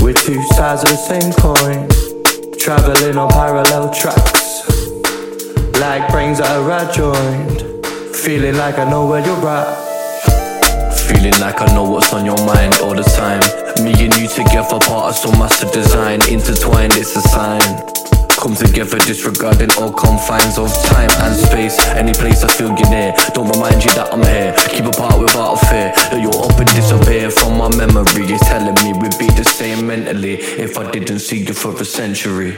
We're 0.00 0.14
two 0.14 0.40
sides 0.54 0.84
of 0.84 0.90
the 0.90 0.96
same 1.02 1.32
coin, 1.32 1.88
traveling 2.56 3.16
on 3.18 3.30
parallel 3.30 3.92
tracks. 3.92 4.62
Like 5.80 6.08
brains 6.12 6.38
are 6.40 6.70
a 6.70 6.92
joint. 6.92 7.62
Feeling 8.14 8.56
like 8.56 8.78
I 8.78 8.88
know 8.88 9.06
where 9.06 9.24
you're 9.26 9.48
at. 9.48 10.94
Feeling 10.94 11.40
like 11.40 11.60
I 11.60 11.66
know 11.74 11.90
what's 11.90 12.12
on 12.12 12.24
your 12.24 12.38
mind 12.46 12.78
all 12.82 12.94
the 12.94 13.02
time. 13.02 13.63
Me 13.82 13.92
and 14.04 14.16
you 14.16 14.28
together, 14.28 14.78
part 14.78 15.10
of 15.10 15.16
some 15.16 15.38
master 15.38 15.68
design. 15.70 16.20
Intertwined, 16.30 16.92
it's 16.94 17.16
a 17.16 17.20
sign. 17.22 17.60
Come 18.30 18.54
together, 18.54 18.98
disregarding 18.98 19.70
all 19.80 19.92
confines 19.92 20.58
of 20.58 20.72
time 20.84 21.10
and 21.22 21.34
space. 21.34 21.78
Any 21.88 22.12
place 22.12 22.44
I 22.44 22.48
feel 22.52 22.70
you 22.78 22.88
near. 22.90 23.14
Don't 23.34 23.48
remind 23.50 23.84
you 23.84 23.90
that 23.92 24.12
I'm 24.12 24.22
here. 24.22 24.54
Keep 24.68 24.86
apart 24.86 25.20
without 25.20 25.54
a 25.54 25.66
fear 25.66 25.92
that 25.94 26.20
you're 26.20 26.44
up 26.44 26.58
and 26.58 26.68
disappear 26.70 27.30
from 27.30 27.58
my 27.58 27.68
memory. 27.76 28.26
It's 28.32 28.46
telling 28.46 28.74
me 28.84 28.92
we'd 29.00 29.18
be 29.18 29.26
the 29.34 29.44
same 29.44 29.86
mentally 29.86 30.34
if 30.34 30.78
I 30.78 30.90
didn't 30.90 31.20
see 31.20 31.38
you 31.38 31.54
for 31.54 31.72
a 31.80 31.84
century. 31.84 32.56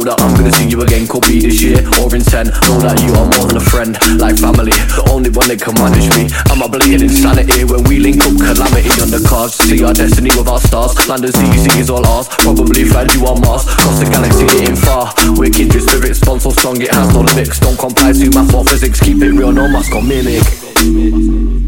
Know 0.00 0.16
that 0.16 0.20
I'm 0.24 0.34
gonna 0.34 0.52
see 0.52 0.68
you 0.68 0.80
again, 0.80 1.06
could 1.06 1.24
be 1.28 1.40
this 1.40 1.60
year 1.60 1.84
or 2.00 2.08
in 2.14 2.24
10. 2.24 2.48
Know 2.48 2.80
that 2.80 2.96
you 3.04 3.12
are 3.12 3.28
more 3.36 3.46
than 3.48 3.60
a 3.60 3.64
friend, 3.64 3.92
like 4.16 4.40
family. 4.40 4.72
Only 5.12 5.28
one 5.30 5.48
that 5.48 5.60
can 5.60 5.76
manage 5.76 6.08
me. 6.16 6.32
I'm 6.48 6.64
a 6.64 6.68
bleeding 6.68 7.04
insanity 7.04 7.64
when 7.64 7.84
we 7.84 8.00
link 8.00 8.24
up 8.24 8.32
calamity 8.40 8.88
on 9.00 9.12
the 9.12 9.20
cards. 9.28 9.60
See 9.60 9.84
our 9.84 9.92
destiny 9.92 10.30
with 10.32 10.48
our 10.48 10.60
stars. 10.60 10.96
As 11.10 11.36
easy 11.52 11.80
is 11.80 11.90
all 11.90 12.06
ours. 12.06 12.28
Probably 12.40 12.84
find 12.84 13.12
you 13.12 13.26
on 13.26 13.40
Mars. 13.42 13.66
Cross 13.66 14.00
the 14.00 14.06
galaxy, 14.08 14.46
getting 14.46 14.76
far. 14.76 15.12
We're 15.36 15.50
kindred 15.50 15.82
spirits, 15.82 16.20
so 16.20 16.38
strong 16.38 16.80
it 16.80 16.94
has 16.94 17.12
no 17.12 17.20
limits. 17.20 17.60
Don't 17.60 17.78
comply 17.78 18.12
to 18.12 18.30
math 18.30 18.54
or 18.54 18.64
physics. 18.64 19.00
Keep 19.00 19.20
it 19.22 19.32
real, 19.32 19.52
no 19.52 19.68
mask 19.68 19.92
or 19.92 20.02
mimic. 20.02 21.59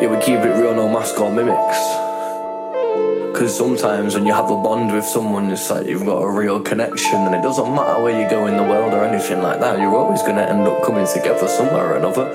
Yeah, 0.00 0.08
we 0.08 0.22
keep 0.22 0.40
it 0.40 0.54
real, 0.60 0.74
no 0.74 0.88
mask 0.88 1.18
or 1.20 1.30
mimics. 1.30 1.78
Cause 3.38 3.56
sometimes 3.56 4.14
when 4.14 4.26
you 4.26 4.32
have 4.32 4.50
a 4.50 4.56
bond 4.56 4.92
with 4.92 5.04
someone, 5.04 5.50
it's 5.50 5.70
like 5.70 5.86
you've 5.86 6.04
got 6.04 6.18
a 6.18 6.30
real 6.30 6.60
connection, 6.60 7.20
and 7.20 7.34
it 7.34 7.42
doesn't 7.42 7.74
matter 7.74 8.02
where 8.02 8.20
you 8.20 8.28
go 8.28 8.46
in 8.46 8.56
the 8.56 8.62
world 8.62 8.92
or 8.92 9.04
anything 9.04 9.40
like 9.40 9.60
that, 9.60 9.78
you're 9.78 9.94
always 9.94 10.22
gonna 10.22 10.42
end 10.42 10.66
up 10.66 10.82
coming 10.84 11.06
together 11.06 11.46
somewhere 11.46 11.92
or 11.92 11.96
another. 11.96 12.28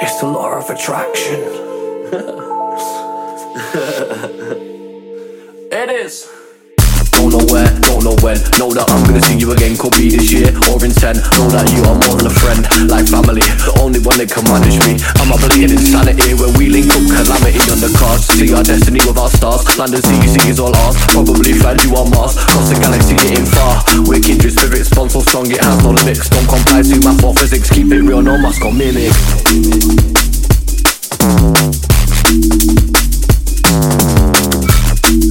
It's 0.00 0.20
the 0.20 0.26
law 0.26 0.58
of 0.58 0.70
attraction. 0.70 1.40
it 5.72 5.90
is. 5.90 6.28
Don't 7.22 7.38
know 7.38 7.54
where, 7.54 7.70
don't 7.86 8.02
know 8.02 8.18
when. 8.18 8.34
Know 8.58 8.74
that 8.74 8.90
I'm 8.90 9.06
gonna 9.06 9.22
see 9.22 9.38
you 9.38 9.54
again, 9.54 9.78
could 9.78 9.94
be 9.94 10.10
this 10.10 10.34
year 10.34 10.50
or 10.66 10.82
in 10.82 10.90
10. 10.90 11.22
Know 11.38 11.46
that 11.54 11.70
you 11.70 11.78
are 11.86 11.94
more 11.94 12.18
than 12.18 12.26
a 12.26 12.34
friend, 12.34 12.66
like 12.90 13.06
family. 13.06 13.46
The 13.62 13.78
only 13.78 14.02
one 14.02 14.18
that 14.18 14.26
can 14.26 14.42
manage 14.50 14.74
me. 14.82 14.98
I'm 15.22 15.30
a 15.30 15.38
bleeding 15.38 15.70
insanity 15.70 16.34
when 16.34 16.50
we 16.58 16.66
link 16.66 16.90
up 16.90 16.98
calamity 17.06 17.62
on 17.70 17.78
the 17.78 17.94
cards. 17.94 18.26
See 18.26 18.50
our 18.50 18.66
destiny 18.66 18.98
with 19.06 19.22
our 19.22 19.30
stars. 19.30 19.62
Land 19.78 19.94
as 19.94 20.02
easy 20.18 20.50
is 20.50 20.58
all 20.58 20.74
ours. 20.74 20.98
Probably 21.14 21.54
find 21.54 21.78
you 21.86 21.94
on 21.94 22.10
Mars. 22.10 22.34
Cross 22.34 22.74
the 22.74 22.82
galaxy, 22.82 23.14
getting 23.14 23.46
far. 23.46 23.86
We're 24.02 24.18
kindred 24.18 24.58
spirits, 24.58 24.90
bond 24.90 25.14
so 25.14 25.22
strong 25.22 25.46
it 25.46 25.62
has 25.62 25.78
no 25.86 25.94
limits. 25.94 26.26
Don't 26.26 26.50
comply 26.50 26.82
to 26.82 26.98
math 27.06 27.22
or 27.22 27.38
physics. 27.38 27.70
Keep 27.70 27.94
it 27.94 28.02
real, 28.02 28.18
no 28.18 28.34
mask 28.34 28.66
or 28.66 28.74
mimic. 28.74 29.14
We're 29.54 29.78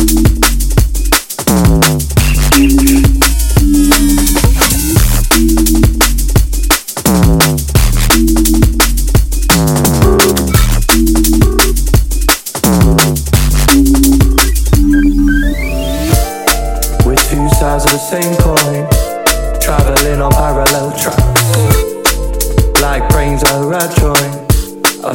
two 0.08 0.31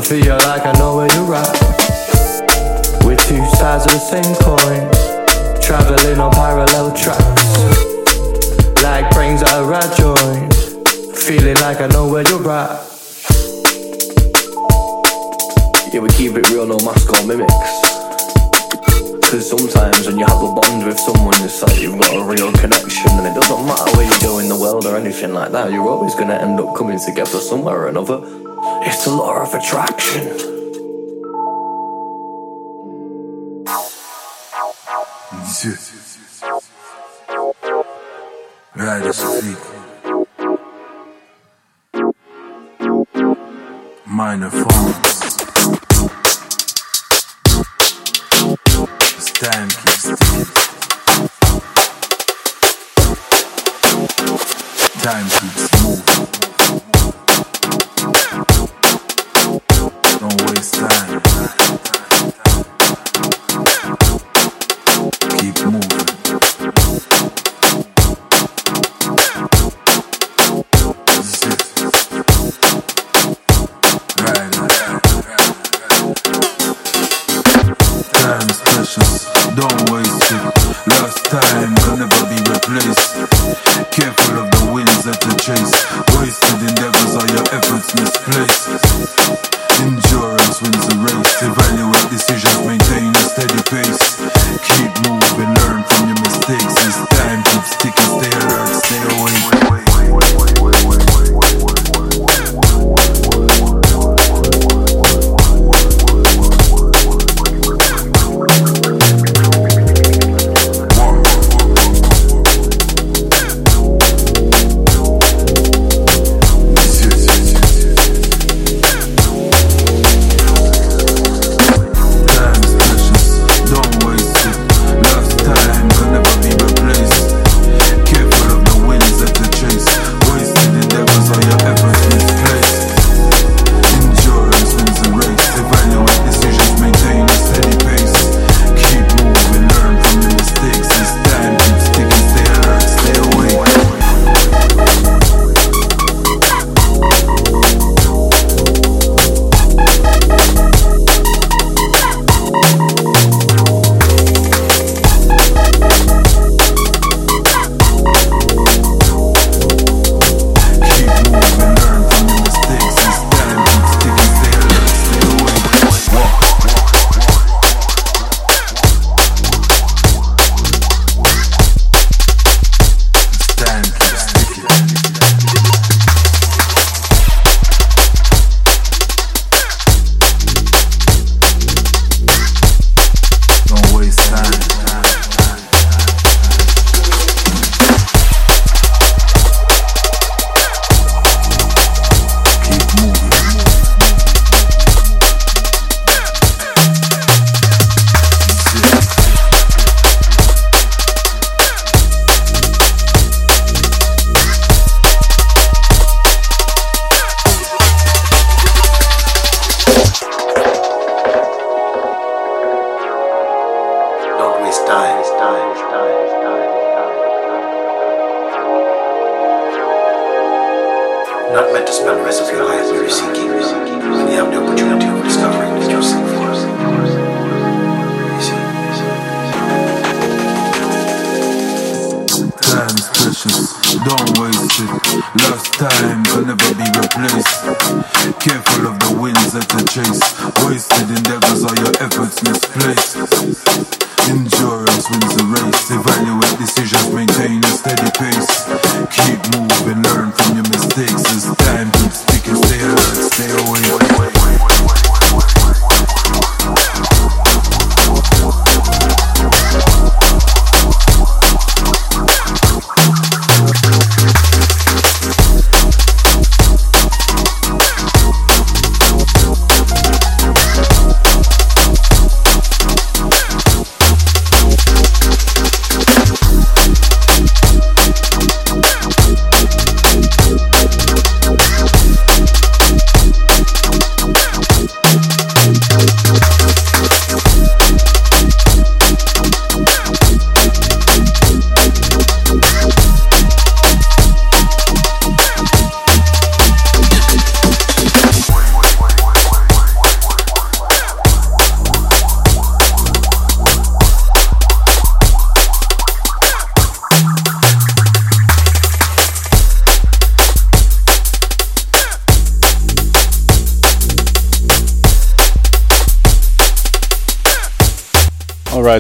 feel 0.07 0.37
like 0.39 0.65
I 0.65 0.71
know 0.79 0.95
where 0.95 1.09
you're 1.15 1.35
at. 1.35 1.51
We're 3.05 3.17
two 3.17 3.45
sides 3.57 3.87
of 3.87 3.93
the 3.93 3.99
same 3.99 4.35
coin, 4.37 4.96
traveling 5.67 6.21
on 6.21 6.31
parallel 6.31 6.95
tracks. 6.95 7.59
Like 8.85 9.11
brains 9.11 9.43
are 9.43 9.67
a 9.67 9.83
joint. 9.99 10.55
Feeling 11.19 11.57
like 11.57 11.81
I 11.81 11.89
know 11.89 12.07
where 12.07 12.23
you're 12.23 12.49
at. 12.49 12.87
Yeah, 15.93 16.01
we 16.01 16.09
keep 16.11 16.37
it 16.37 16.49
real, 16.51 16.67
no 16.67 16.79
mask 16.87 17.11
or 17.11 17.27
mimics. 17.27 17.53
Cause 19.29 19.51
sometimes 19.51 20.07
when 20.07 20.21
you 20.21 20.27
have 20.27 20.41
a 20.41 20.55
bond 20.55 20.87
with 20.87 21.01
someone, 21.01 21.35
it's 21.43 21.61
like 21.61 21.81
you've 21.81 21.99
got 21.99 22.15
a 22.15 22.23
real 22.23 22.53
connection, 22.53 23.11
and 23.11 23.27
it 23.27 23.35
doesn't 23.35 23.67
matter 23.67 23.91
where 23.97 24.07
you 24.07 24.21
go 24.21 24.39
in 24.39 24.49
the 24.49 24.57
world 24.57 24.87
or 24.87 24.97
anything 24.97 25.35
like 25.35 25.51
that, 25.51 25.73
you're 25.73 25.89
always 25.89 26.15
gonna 26.15 26.35
end 26.35 26.61
up 26.61 26.77
coming 26.77 27.01
together 27.01 27.41
somewhere 27.41 27.75
or 27.75 27.89
another. 27.89 28.21
It's 28.87 29.05
the 29.05 29.11
law 29.11 29.43
of 29.43 29.53
attraction. 29.53 30.56
Rider 38.75 39.13
Shafique. 39.13 39.67
Minor 44.07 44.51
forms. 44.51 44.97
As 49.17 49.31
time 49.31 49.69
keeps 49.69 50.03
ticking. 50.03 50.47
Time 55.01 55.27
keeps 55.31 55.83
moving. 55.83 56.46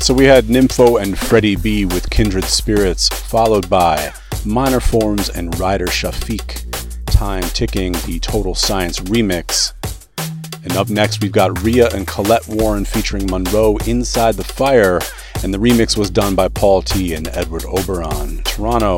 So 0.06 0.14
we 0.14 0.26
had 0.26 0.44
Nymfo 0.44 1.02
and 1.02 1.18
Freddy 1.18 1.56
B 1.56 1.84
with 1.84 2.10
Kindred 2.10 2.44
Spirits, 2.44 3.08
followed 3.08 3.68
by 3.68 4.12
Minor 4.44 4.78
Forms 4.78 5.30
and 5.30 5.58
Rider 5.58 5.88
Shafique, 5.88 6.62
Time 7.06 7.42
Ticking, 7.42 7.90
the 8.06 8.20
Total 8.20 8.54
Science 8.54 9.00
remix. 9.00 9.72
And 10.62 10.76
up 10.76 10.90
next, 10.90 11.20
we've 11.20 11.32
got 11.32 11.60
Riya 11.60 11.88
and 11.92 12.06
Collette 12.06 12.46
Warren 12.46 12.84
featuring 12.84 13.26
Monrroe 13.26 13.78
Inside 13.88 14.36
the 14.36 14.44
Fire, 14.44 15.00
and 15.42 15.52
the 15.52 15.58
remix 15.58 15.96
was 15.96 16.08
done 16.08 16.36
by 16.36 16.46
Paul 16.46 16.82
T 16.82 17.14
and 17.14 17.26
Edward 17.26 17.64
Oberon. 17.64 18.44
Toronto, 18.44 18.96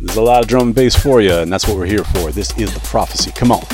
there's 0.00 0.16
a 0.16 0.22
lot 0.22 0.42
of 0.42 0.48
drum 0.48 0.68
and 0.68 0.74
bass 0.74 0.96
for 0.96 1.20
you, 1.20 1.34
and 1.34 1.52
that's 1.52 1.68
what 1.68 1.76
we're 1.76 1.84
here 1.84 2.04
for. 2.04 2.32
This 2.32 2.56
is 2.56 2.72
The 2.72 2.80
Prophecy. 2.80 3.32
Come 3.32 3.52
on. 3.52 3.66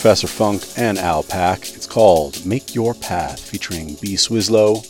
Professor 0.00 0.28
Funk 0.28 0.62
and 0.76 0.96
Al 0.96 1.24
Pack. 1.24 1.74
It's 1.74 1.84
called 1.84 2.46
Make 2.46 2.72
Your 2.72 2.94
Path 2.94 3.40
featuring 3.40 3.96
B. 4.00 4.14
Swizlo. 4.14 4.84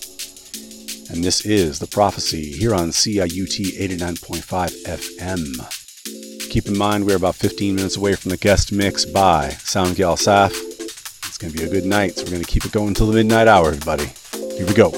And 1.11 1.25
this 1.25 1.47
is 1.47 1.79
The 1.79 1.87
Prophecy 1.87 2.53
here 2.53 2.75
on 2.75 2.91
CIUT 2.91 3.79
89.5 3.79 4.85
FM. 4.85 6.51
Keep 6.51 6.67
in 6.67 6.77
mind 6.77 7.07
we're 7.07 7.17
about 7.17 7.37
15 7.37 7.75
minutes 7.75 7.97
away 7.97 8.17
from 8.17 8.33
the 8.33 8.37
guest 8.37 8.71
mix 8.71 9.07
by 9.07 9.49
Soundgyal 9.53 10.19
Saf. 10.19 10.51
It's 11.27 11.39
going 11.39 11.55
to 11.55 11.59
be 11.59 11.65
a 11.65 11.71
good 11.71 11.87
night, 11.87 12.17
so 12.17 12.25
we're 12.25 12.33
going 12.33 12.45
to 12.45 12.51
keep 12.51 12.67
it 12.67 12.73
going 12.73 12.89
until 12.89 13.07
the 13.07 13.15
midnight 13.15 13.49
hour, 13.49 13.69
everybody. 13.69 14.11
Here 14.59 14.67
we 14.67 14.75
go. 14.75 14.93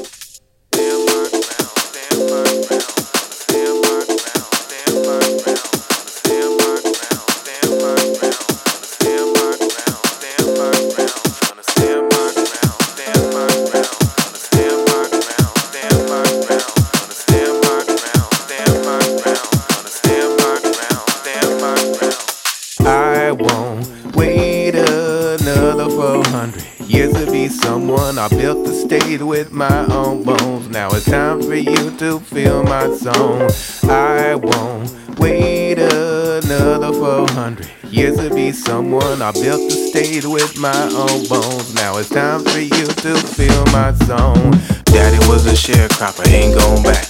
I 33.12 34.34
won't 34.36 35.18
wait 35.18 35.78
another 35.78 36.92
400 36.92 37.68
years 37.90 38.16
to 38.16 38.32
be 38.32 38.52
someone. 38.52 39.20
I 39.20 39.32
built 39.32 39.68
the 39.68 39.90
stage 39.90 40.24
with 40.24 40.58
my 40.58 40.82
own 40.94 41.26
bones. 41.26 41.74
Now 41.74 41.98
it's 41.98 42.08
time 42.08 42.44
for 42.44 42.60
you 42.60 42.86
to 42.86 43.14
feel 43.34 43.64
my 43.72 43.92
song. 44.06 44.52
Daddy 44.84 45.18
was 45.26 45.46
a 45.46 45.54
sharecropper, 45.54 46.26
ain't 46.30 46.54
going 46.58 46.82
back. 46.82 47.06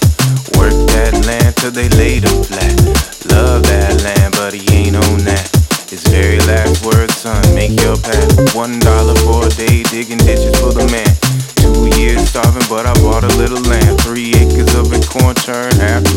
Work 0.57 0.73
that 0.97 1.13
land 1.25 1.55
till 1.57 1.71
they 1.71 1.89
laid 1.89 2.23
him 2.23 2.43
flat. 2.43 2.77
Love 3.29 3.63
that 3.63 4.01
land, 4.01 4.33
but 4.33 4.53
he 4.53 4.65
ain't 4.73 4.95
on 4.95 5.19
that. 5.29 5.49
His 5.91 6.01
very 6.07 6.39
last 6.47 6.85
words, 6.85 7.13
son, 7.17 7.43
make 7.53 7.77
your 7.79 7.97
path. 7.97 8.55
One 8.55 8.79
dollar 8.79 9.13
for 9.21 9.45
a 9.45 9.49
day, 9.49 9.83
digging 9.83 10.17
ditches 10.17 10.40
turn, 15.33 15.71
half 15.79 16.10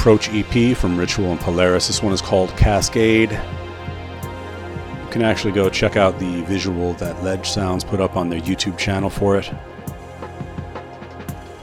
Approach 0.00 0.30
EP 0.32 0.74
from 0.74 0.96
Ritual 0.96 1.30
and 1.30 1.38
Polaris. 1.38 1.88
This 1.88 2.02
one 2.02 2.14
is 2.14 2.22
called 2.22 2.48
Cascade. 2.56 3.30
You 3.32 5.08
can 5.10 5.20
actually 5.20 5.52
go 5.52 5.68
check 5.68 5.94
out 5.98 6.18
the 6.18 6.40
visual 6.44 6.94
that 6.94 7.22
Ledge 7.22 7.46
Sounds 7.46 7.84
put 7.84 8.00
up 8.00 8.16
on 8.16 8.30
their 8.30 8.40
YouTube 8.40 8.78
channel 8.78 9.10
for 9.10 9.36
it. 9.36 9.52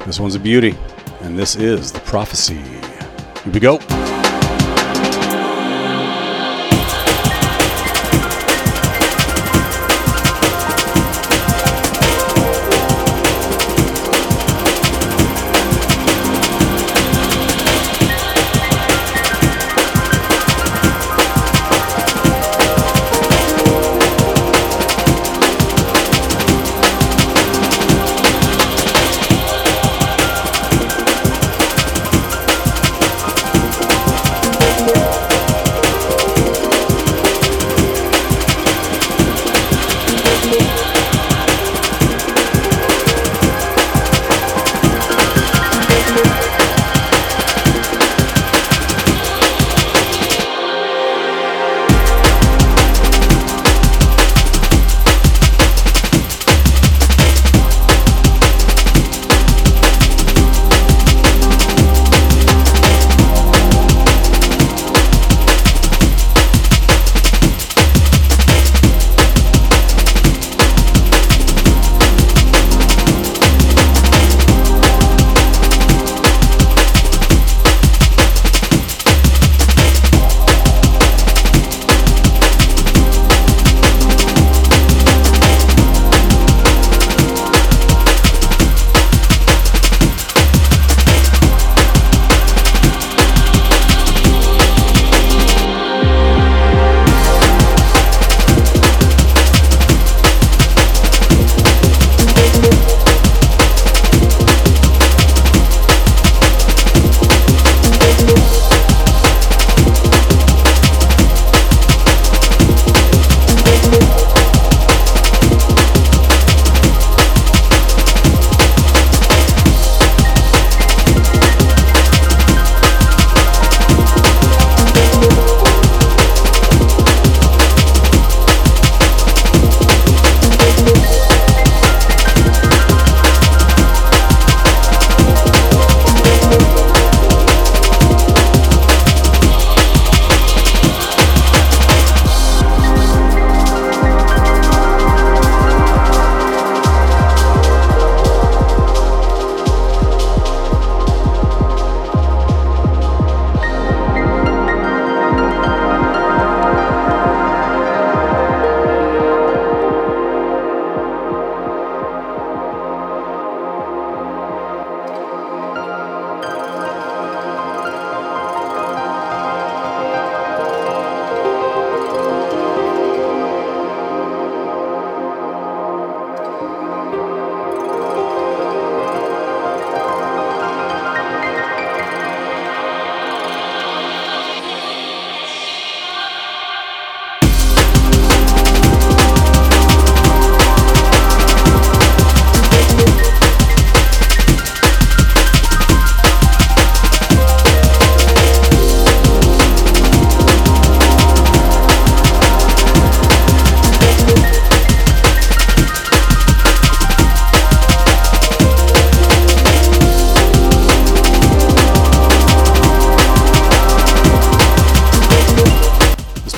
This 0.06 0.20
one's 0.20 0.36
a 0.36 0.40
beauty, 0.40 0.78
and 1.22 1.36
this 1.36 1.56
is 1.56 1.92
The 1.92 2.00
Prophecy. 2.02 2.60
Here 2.60 3.54
we 3.54 3.60
go. 3.60 3.80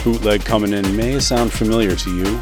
Bootleg 0.10 0.44
coming 0.44 0.74
in 0.74 0.96
may 0.96 1.20
sound 1.20 1.54
familiar 1.54 1.96
to 1.96 2.10
you. 2.10 2.40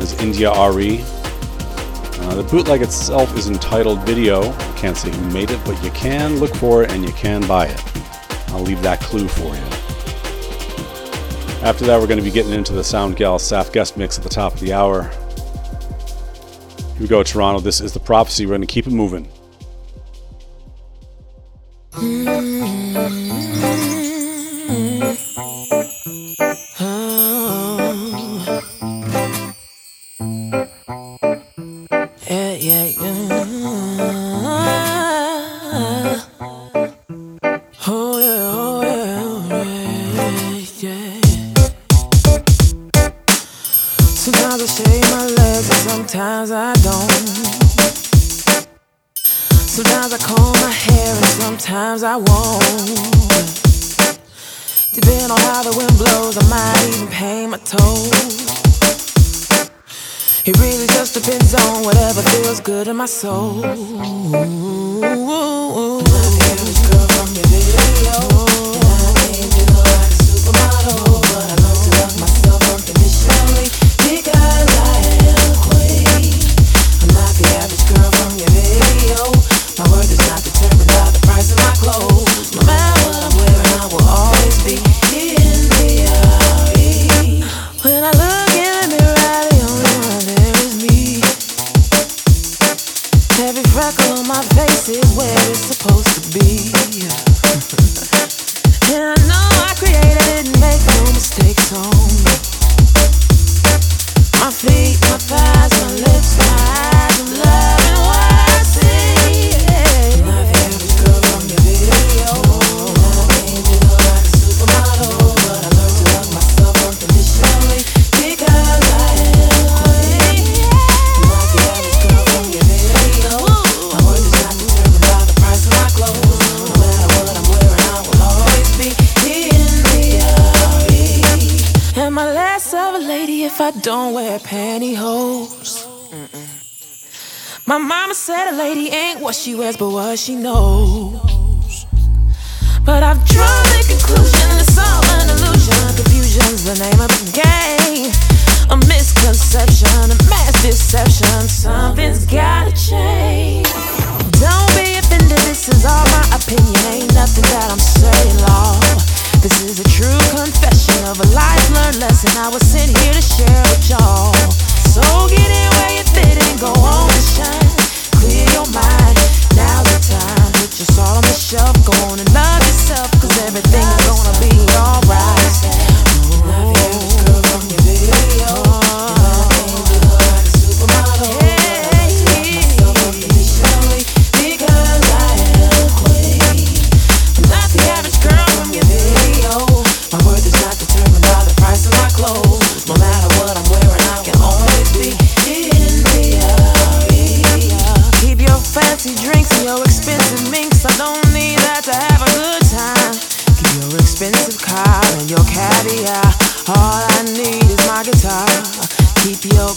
As 0.00 0.20
India.Arie. 0.20 0.98
Uh, 1.00 2.34
the 2.34 2.42
bootleg 2.50 2.82
itself 2.82 3.32
is 3.38 3.46
entitled 3.46 4.00
Video. 4.00 4.50
I 4.50 4.72
can't 4.76 4.96
say 4.96 5.08
who 5.08 5.30
made 5.30 5.52
it, 5.52 5.60
but 5.64 5.80
you 5.84 5.90
can 5.92 6.40
look 6.40 6.52
for 6.56 6.82
it 6.82 6.90
and 6.90 7.04
you 7.04 7.12
can 7.12 7.46
buy 7.46 7.66
it. 7.66 7.80
I'll 8.48 8.62
leave 8.62 8.82
that 8.82 8.98
clue 8.98 9.28
for 9.28 9.54
you. 9.54 9.62
After 11.64 11.84
that, 11.86 12.00
we're 12.00 12.08
going 12.08 12.18
to 12.18 12.24
be 12.24 12.32
getting 12.32 12.52
into 12.52 12.72
the 12.72 12.82
Soundgyal 12.82 13.38
Saf 13.38 13.72
guest 13.72 13.96
mix 13.96 14.18
at 14.18 14.24
the 14.24 14.28
top 14.28 14.52
of 14.52 14.58
the 14.58 14.72
hour. 14.72 15.04
Here 15.04 17.02
we 17.02 17.06
go, 17.06 17.22
Toronto. 17.22 17.60
This 17.60 17.80
is 17.80 17.92
the 17.92 18.00
prophecy. 18.00 18.46
We're 18.46 18.56
going 18.56 18.62
to 18.62 18.66
keep 18.66 18.88
it 18.88 18.92
moving. 18.92 19.28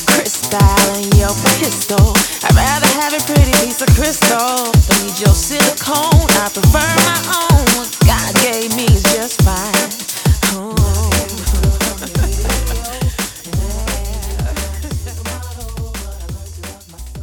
Crystal 0.06 0.60
and 0.94 1.08
your 1.18 1.34
pistol. 1.60 2.14
I'd 2.44 2.56
rather 2.56 2.88
have 3.00 3.14
a 3.14 3.22
pretty 3.26 3.52
piece 3.64 3.82
of 3.82 3.90
crystal. 3.96 4.72
Don't 4.88 5.04
need 5.04 5.20
your 5.20 5.34
silicone. 5.34 6.28
I 6.40 6.50
prefer 6.54 6.90
my 7.08 7.20
own. 7.48 7.66
What 7.78 7.90
God 8.06 8.32
gave 8.44 8.76
me 8.76 8.86
is 8.86 9.04
just 9.04 9.42
fine. 9.42 9.79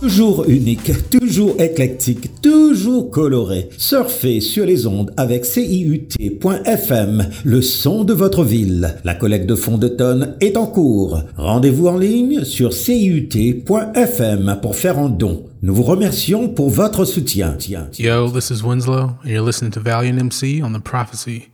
Toujours 0.07 0.44
unique, 0.48 0.92
toujours 1.11 1.61
éclectique, 1.61 2.40
toujours 2.40 3.11
coloré. 3.11 3.68
Surfez 3.76 4.40
sur 4.40 4.64
les 4.64 4.86
ondes 4.86 5.12
avec 5.16 5.44
CIUT.FM, 5.44 7.28
le 7.44 7.61
son 7.61 8.04
de 8.04 8.12
votre 8.14 8.44
ville. 8.44 9.00
La 9.02 9.16
collecte 9.16 9.46
de 9.46 9.57
fonds 9.57 9.78
de 9.78 9.88
tonnes 9.88 10.36
est 10.40 10.57
en 10.57 10.66
cours. 10.66 11.24
Rendez-vous 11.36 11.88
en 11.88 11.98
ligne 11.98 12.44
sur 12.44 12.72
CIUT.FM 12.72 14.61
pour 14.62 14.76
faire 14.76 15.00
un 15.00 15.09
don. 15.09 15.46
Nous 15.62 15.74
vous 15.74 15.82
remercions 15.82 16.50
pour 16.50 16.70
votre 16.70 17.04
soutien. 17.04 17.59
Yo, 17.98 18.30
this 18.30 18.50
is 18.50 18.62
Winslow, 18.62 19.16
and 19.24 19.28
you're 19.28 19.44
listening 19.44 19.72
to 19.72 19.80
Valiant 19.80 20.20
MC 20.20 20.62
on 20.62 20.70
the 20.70 20.80
Prophecy, 20.80 21.48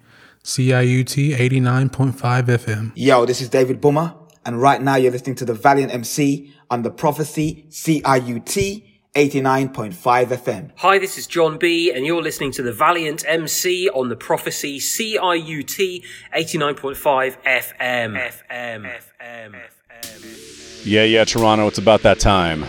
CIUT 0.44 1.38
89.5 1.38 2.48
FM. 2.48 2.90
Yo, 2.96 3.24
this 3.24 3.40
is 3.40 3.48
David 3.48 3.80
Bummer, 3.80 4.12
and 4.44 4.60
right 4.60 4.82
now 4.82 4.96
you're 4.96 5.10
listening 5.10 5.36
to 5.36 5.46
the 5.46 5.54
Valiant 5.54 5.90
MC 5.90 6.52
on 6.72 6.82
the 6.82 6.90
Prophecy 6.90 7.66
CIUT 7.68 8.82
89.5 9.14 9.92
FM. 9.92 10.70
Hi, 10.76 10.98
this 10.98 11.18
is 11.18 11.26
John 11.26 11.58
B, 11.58 11.92
and 11.92 12.06
you're 12.06 12.22
listening 12.22 12.50
to 12.52 12.62
the 12.62 12.72
Valiant 12.72 13.24
Emcee 13.28 13.88
on 13.94 14.08
the 14.08 14.16
Prophecy 14.16 14.78
CIUT 14.78 16.02
89.5 16.34 17.36
FM. 17.44 18.16
FM. 18.18 18.90
FM. 19.20 19.54
FM. 20.00 20.86
Yeah, 20.86 21.04
yeah, 21.04 21.24
Toronto, 21.24 21.66
it's 21.66 21.76
about 21.76 22.00
that 22.04 22.18
time. 22.18 22.64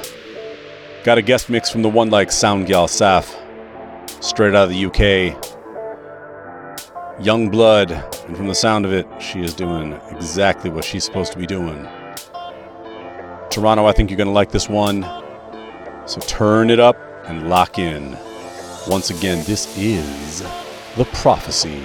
Got 1.05 1.17
a 1.17 1.21
guest 1.21 1.49
mix 1.49 1.69
from 1.69 1.81
the 1.81 1.87
one 1.87 2.09
like 2.09 2.27
Soundgyal 2.27 2.89
Saf, 2.89 3.33
straight 4.21 4.53
out 4.53 4.69
of 4.69 4.69
the 4.69 4.85
UK. 4.85 5.39
Young 7.23 7.49
blood, 7.49 7.91
and 8.27 8.35
from 8.35 8.47
the 8.47 8.55
sound 8.55 8.85
of 8.85 8.91
it, 8.91 9.07
she 9.21 9.39
is 9.39 9.53
doing 9.53 9.93
exactly 10.11 10.69
what 10.69 10.83
she's 10.83 11.05
supposed 11.05 11.31
to 11.31 11.37
be 11.37 11.47
doing. 11.47 11.87
Toronto, 13.53 13.85
I 13.85 13.91
think 13.91 14.09
you're 14.09 14.17
going 14.17 14.27
to 14.27 14.33
like 14.33 14.49
this 14.49 14.67
one. 14.67 15.03
So 16.07 16.19
turn 16.21 16.71
it 16.71 16.79
up 16.79 16.97
and 17.25 17.49
lock 17.49 17.77
in. 17.77 18.17
Once 18.87 19.11
again, 19.11 19.43
this 19.45 19.77
is 19.77 20.39
The 20.97 21.05
Prophecy. 21.13 21.79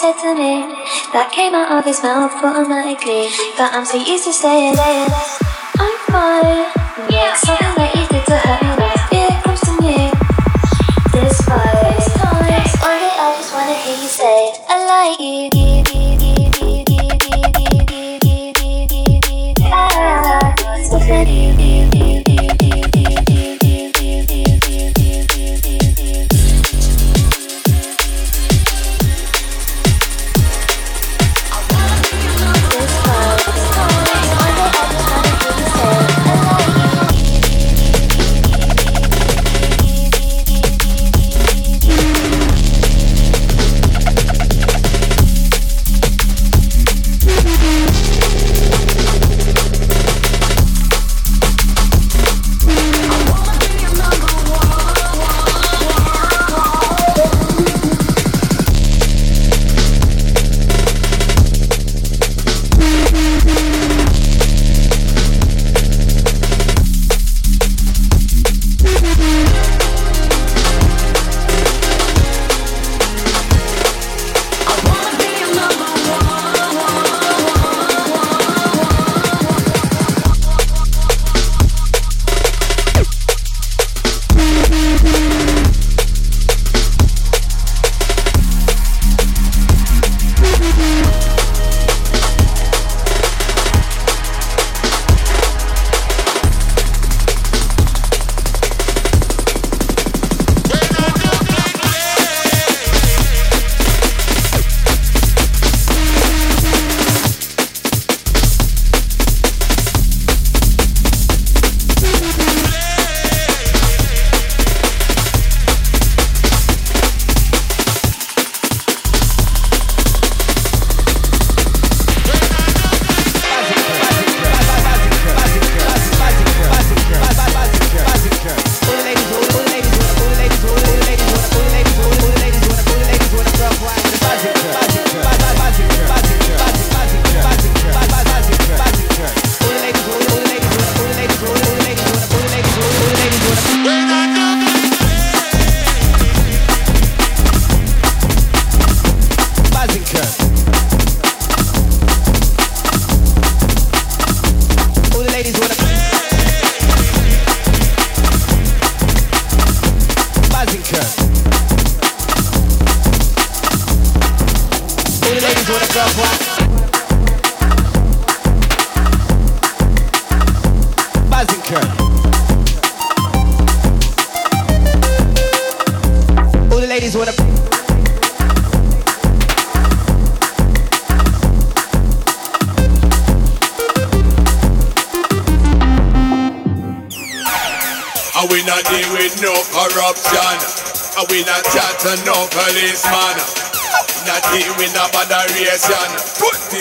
said 0.00 0.16
to 0.16 0.34
me 0.34 0.64
that 1.12 1.30
came 1.30 1.54
out 1.54 1.70
of 1.76 1.84
his 1.84 2.02
mouth 2.02 2.32
automatically. 2.42 3.28
But 3.58 3.74
I'm 3.74 3.84
so 3.84 3.98
used 3.98 4.24
to 4.24 4.32
saying 4.32 4.72
it. 4.78 5.12
I'm 5.78 5.98
fine. 6.08 6.79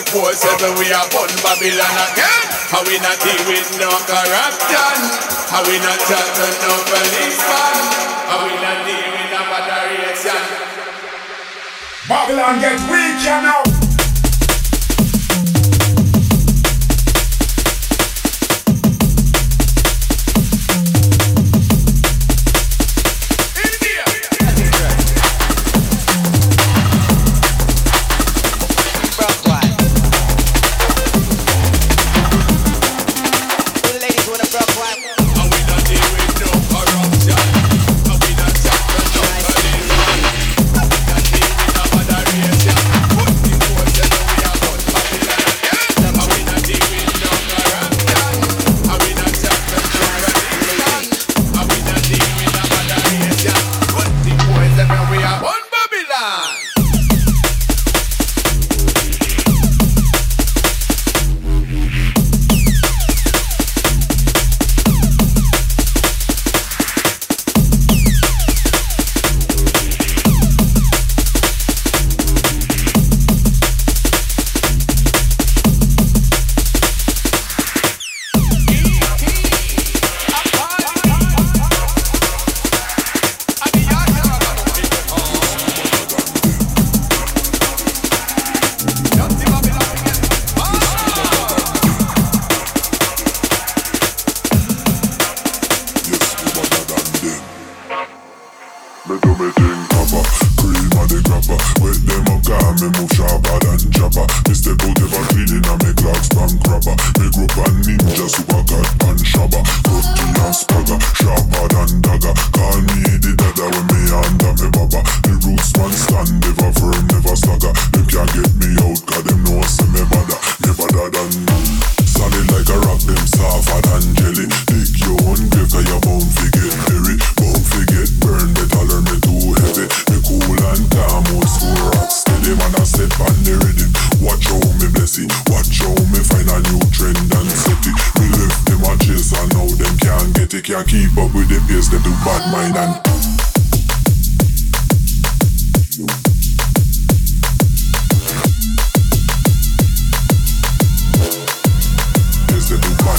24-7 0.09 0.73
we 0.81 0.89
are 0.89 1.05
born 1.13 1.29
Babylon 1.45 1.97
again. 2.09 2.45
How 2.73 2.81
we 2.81 2.97
not 2.97 3.13
deal 3.21 3.37
with 3.45 3.69
no 3.77 3.93
corruption. 4.09 4.97
How 5.53 5.61
we 5.69 5.77
not 5.77 6.01
chat 6.09 6.25
to 6.33 6.45
no 6.65 6.73
policeman. 6.89 7.77
How 8.25 8.41
we 8.41 8.57
not 8.57 8.89
deal 8.89 9.05
with 9.05 9.29
no 9.29 9.41
bad 9.53 9.69
reaction. 9.85 10.41
Babylon 12.09 12.57
get 12.59 12.81
weak, 12.89 13.21
you 13.21 13.37
know. 13.45 13.58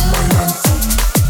moment 0.06 1.29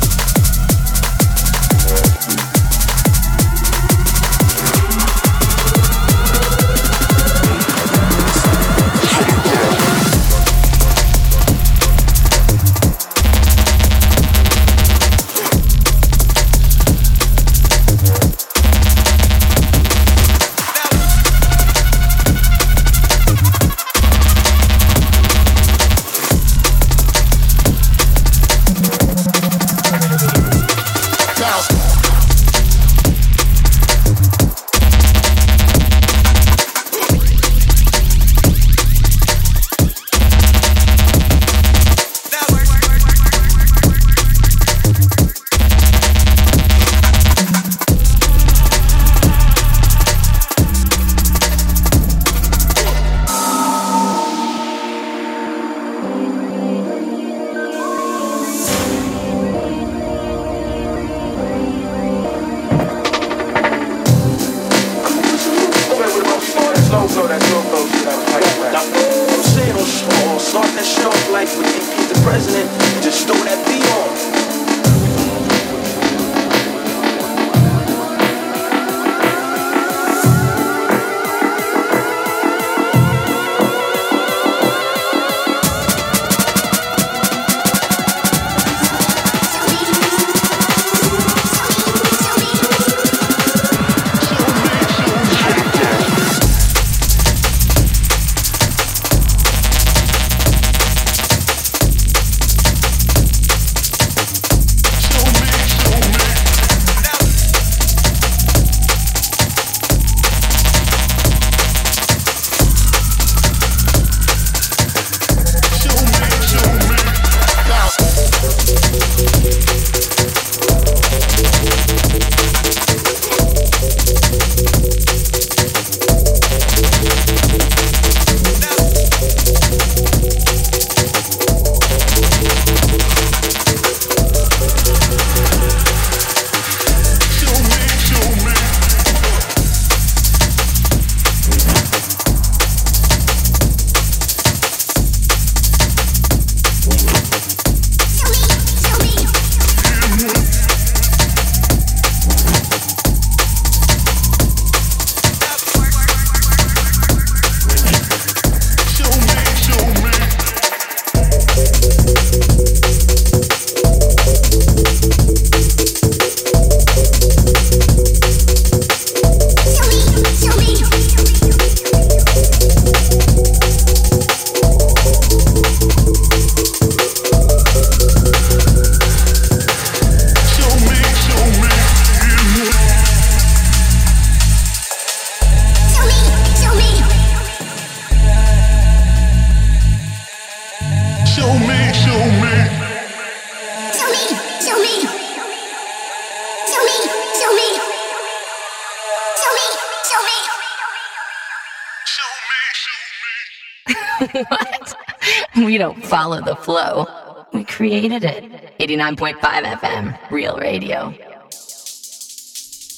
Follow 206.31 206.43
the 206.43 206.55
flow. 206.55 207.09
We 207.53 207.65
created 207.65 208.23
it. 208.23 208.79
89.5 208.79 209.41
FM, 209.41 210.31
real 210.31 210.57
radio. 210.59 211.13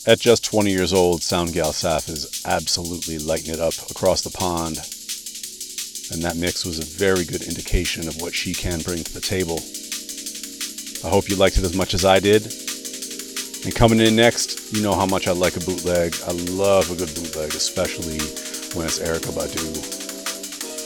At 0.07 0.21
just 0.21 0.45
20 0.45 0.71
years 0.71 0.93
old, 0.93 1.21
Soundgyal 1.21 1.73
Saf 1.73 2.11
is 2.11 2.43
absolutely 2.45 3.19
lighting 3.19 3.55
it 3.55 3.59
up 3.59 3.73
across 3.91 4.21
the 4.21 4.29
pond. 4.29 4.77
And 6.13 6.23
that 6.23 6.37
mix 6.37 6.67
was 6.67 6.79
a 6.79 6.85
very 6.85 7.25
good 7.25 7.41
indication 7.41 8.07
of 8.07 8.21
what 8.21 8.35
she 8.35 8.53
can 8.53 8.81
bring 8.81 9.03
to 9.03 9.15
the 9.15 9.23
table. 9.23 9.61
I 11.03 11.11
hope 11.11 11.31
you 11.31 11.37
liked 11.37 11.57
it 11.57 11.65
as 11.65 11.75
much 11.75 11.95
as 11.95 12.05
I 12.05 12.21
did. 12.21 12.53
And 13.65 13.75
coming 13.75 14.01
in 14.01 14.15
next, 14.15 14.75
you 14.75 14.83
know 14.83 14.93
how 14.93 15.07
much 15.07 15.27
I 15.27 15.33
like 15.33 15.57
a 15.57 15.61
bootleg. 15.61 16.15
I 16.27 16.33
love 16.53 16.91
a 16.91 16.97
good 16.97 17.15
bootleg, 17.15 17.55
especially 17.55 18.19
when 18.77 18.85
it's 18.85 18.99
Erykah 18.99 19.33
Badu 19.33 20.02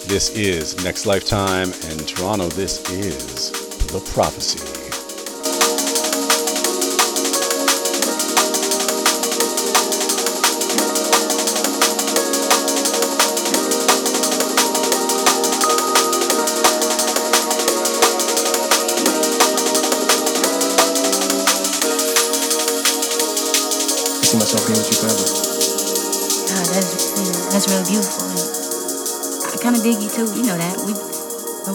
this 0.08 0.30
is 0.36 0.84
Next 0.84 1.04
Lifetime, 1.04 1.72
and 1.86 2.06
Toronto, 2.06 2.46
this 2.50 2.88
is 2.90 3.50
The 3.88 3.98
Prophecy. 4.12 4.85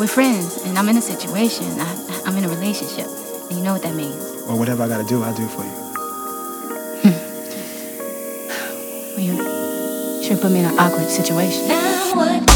we're 0.01 0.07
friends, 0.07 0.57
and 0.65 0.79
I'm 0.79 0.89
in 0.89 0.97
a 0.97 1.01
situation. 1.01 1.79
I, 1.79 2.23
am 2.25 2.35
in 2.35 2.43
a 2.43 2.49
relationship, 2.49 3.05
and 3.49 3.59
you 3.59 3.63
know 3.63 3.73
what 3.73 3.83
that 3.83 3.93
means. 3.93 4.17
Well, 4.47 4.57
whatever 4.57 4.81
I 4.81 4.87
gotta 4.87 5.07
do, 5.07 5.21
I'll 5.21 5.35
do 5.35 5.47
for 5.47 5.61
you. 5.61 5.69
Hmm. 7.03 7.17
well, 9.15 9.23
you 9.23 10.23
should 10.23 10.41
put 10.41 10.51
me 10.51 10.61
in 10.61 10.65
an 10.65 10.79
awkward 10.79 11.07
situation. 11.07 12.50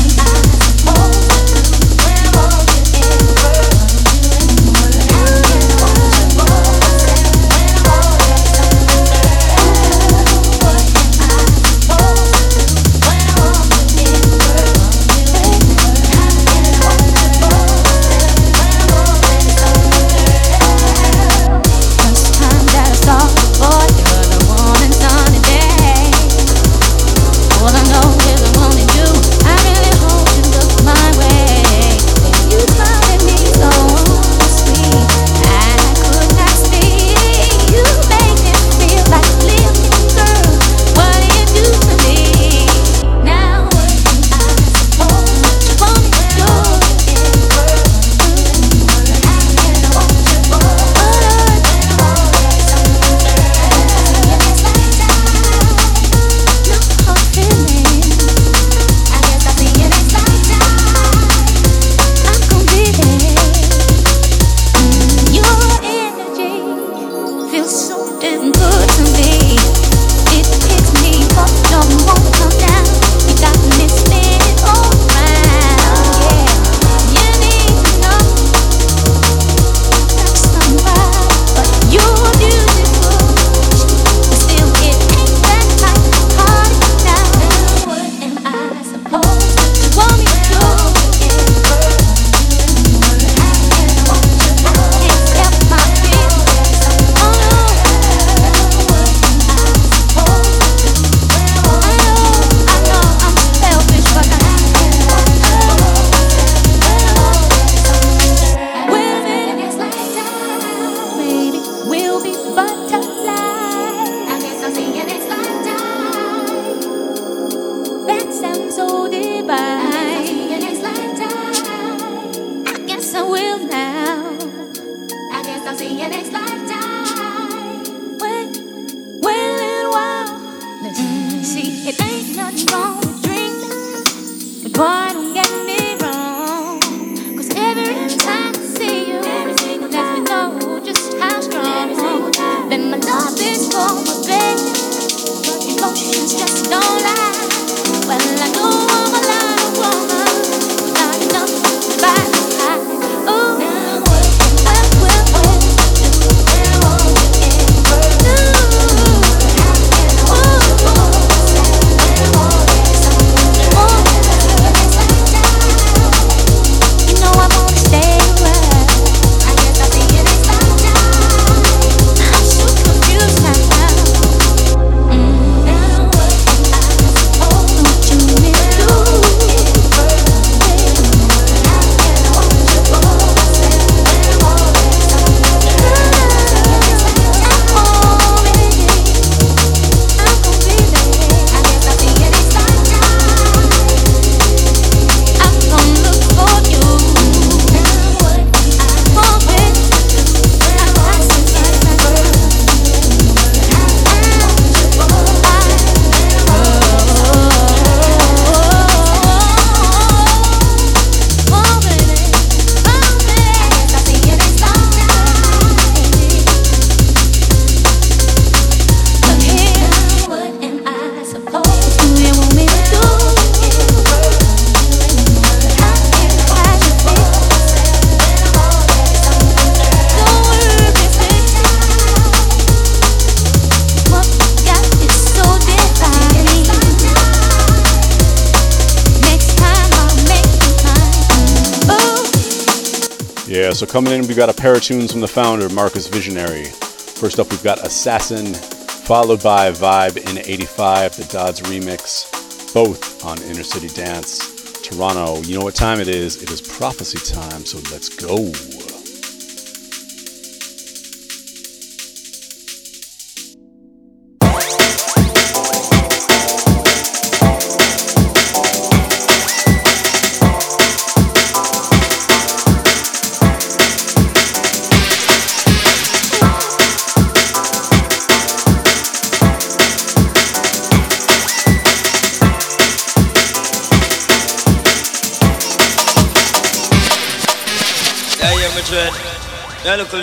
So 243.75 243.85
coming 243.85 244.13
in, 244.13 244.21
we've 244.27 244.37
got 244.37 244.49
a 244.49 244.53
pair 244.53 244.75
of 244.75 244.83
tunes 244.83 245.11
from 245.11 245.19
the 245.19 245.27
founder, 245.27 245.67
Marcus 245.67 246.07
Visionary. 246.07 246.63
First 246.65 247.39
up, 247.39 247.49
we've 247.51 247.63
got 247.63 247.85
Assassin, 247.85 248.53
followed 248.53 249.43
by 249.43 249.71
Vibe 249.71 250.17
in 250.17 250.37
85, 250.37 251.17
the 251.17 251.23
Dodds 251.25 251.59
remix, 251.61 252.73
both 252.73 253.25
on 253.25 253.41
Inner 253.43 253.63
City 253.63 253.89
Dance, 253.89 254.81
Toronto. 254.81 255.41
You 255.41 255.59
know 255.59 255.65
what 255.65 255.75
time 255.75 255.99
it 255.99 256.07
is? 256.07 256.41
It 256.41 256.51
is 256.51 256.61
prophecy 256.61 257.19
time, 257.33 257.65
so 257.65 257.79
let's 257.91 258.07
go. 258.07 258.51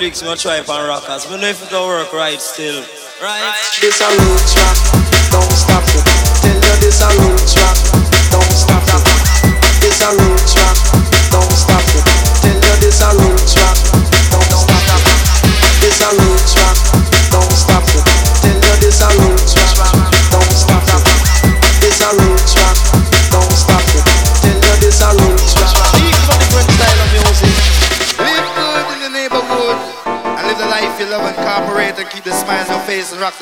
Leaks, 0.02 0.20
my 0.24 0.34
try 0.34 0.58
on 0.58 0.88
rockers. 0.88 1.26
But 1.26 1.38
know 1.38 1.46
if 1.46 1.62
it 1.62 1.70
don't 1.70 1.86
work 1.86 2.12
right 2.12 2.40
still. 2.40 2.82
Right? 3.22 3.54
This 3.80 4.02
a 4.02 4.10
roots 4.10 4.56
rock, 4.58 4.74
don't 5.30 5.46
stop 5.54 5.86
it. 5.86 6.02
Tell 6.42 6.58
you 6.58 6.80
this 6.82 6.98
a 6.98 7.06
roots 7.22 7.54
rock, 7.62 7.91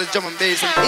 the 0.01 0.13
drum 0.13 0.27
and 0.27 0.39
bass. 0.39 0.80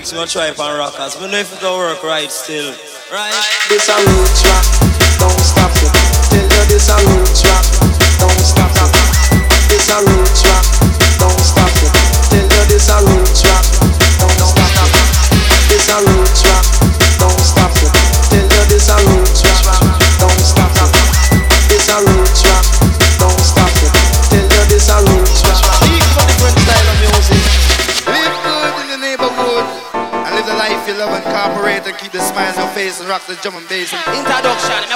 Leaks, 0.00 0.14
my 0.14 0.24
try 0.24 0.48
on 0.48 0.78
rockers. 0.78 1.14
But 1.14 1.30
know 1.30 1.36
if 1.36 1.52
it 1.52 1.60
don't 1.60 1.76
work 1.76 2.02
right 2.02 2.32
still. 2.32 2.72
Right? 3.12 3.36
This 3.68 3.84
a 3.92 4.00
roots 4.00 4.40
rock, 4.48 4.64
don't 5.20 5.36
stop 5.44 5.76
it. 5.76 5.92
Tell 6.32 6.40
you 6.40 6.64
this 6.72 6.88
a 6.88 6.96
roots 7.04 7.44
rock, 7.44 7.68
don't 8.16 8.40
stop 8.40 8.72
it. 8.72 9.68
This 9.68 9.92
a 9.92 10.00
roots 10.00 10.40
rock, 10.48 10.79
rock 33.10 33.26
the 33.26 33.34
drum 33.42 33.56
and 33.56 33.68
bass. 33.68 33.92
Introduction, 33.92 34.86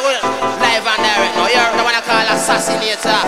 live 0.62 0.86
and 0.86 1.02
direct. 1.02 1.34
Now 1.34 1.50
you're 1.50 1.76
the 1.76 1.82
one 1.82 1.98
I 1.98 2.00
call 2.00 2.22
assassinator. 2.30 3.23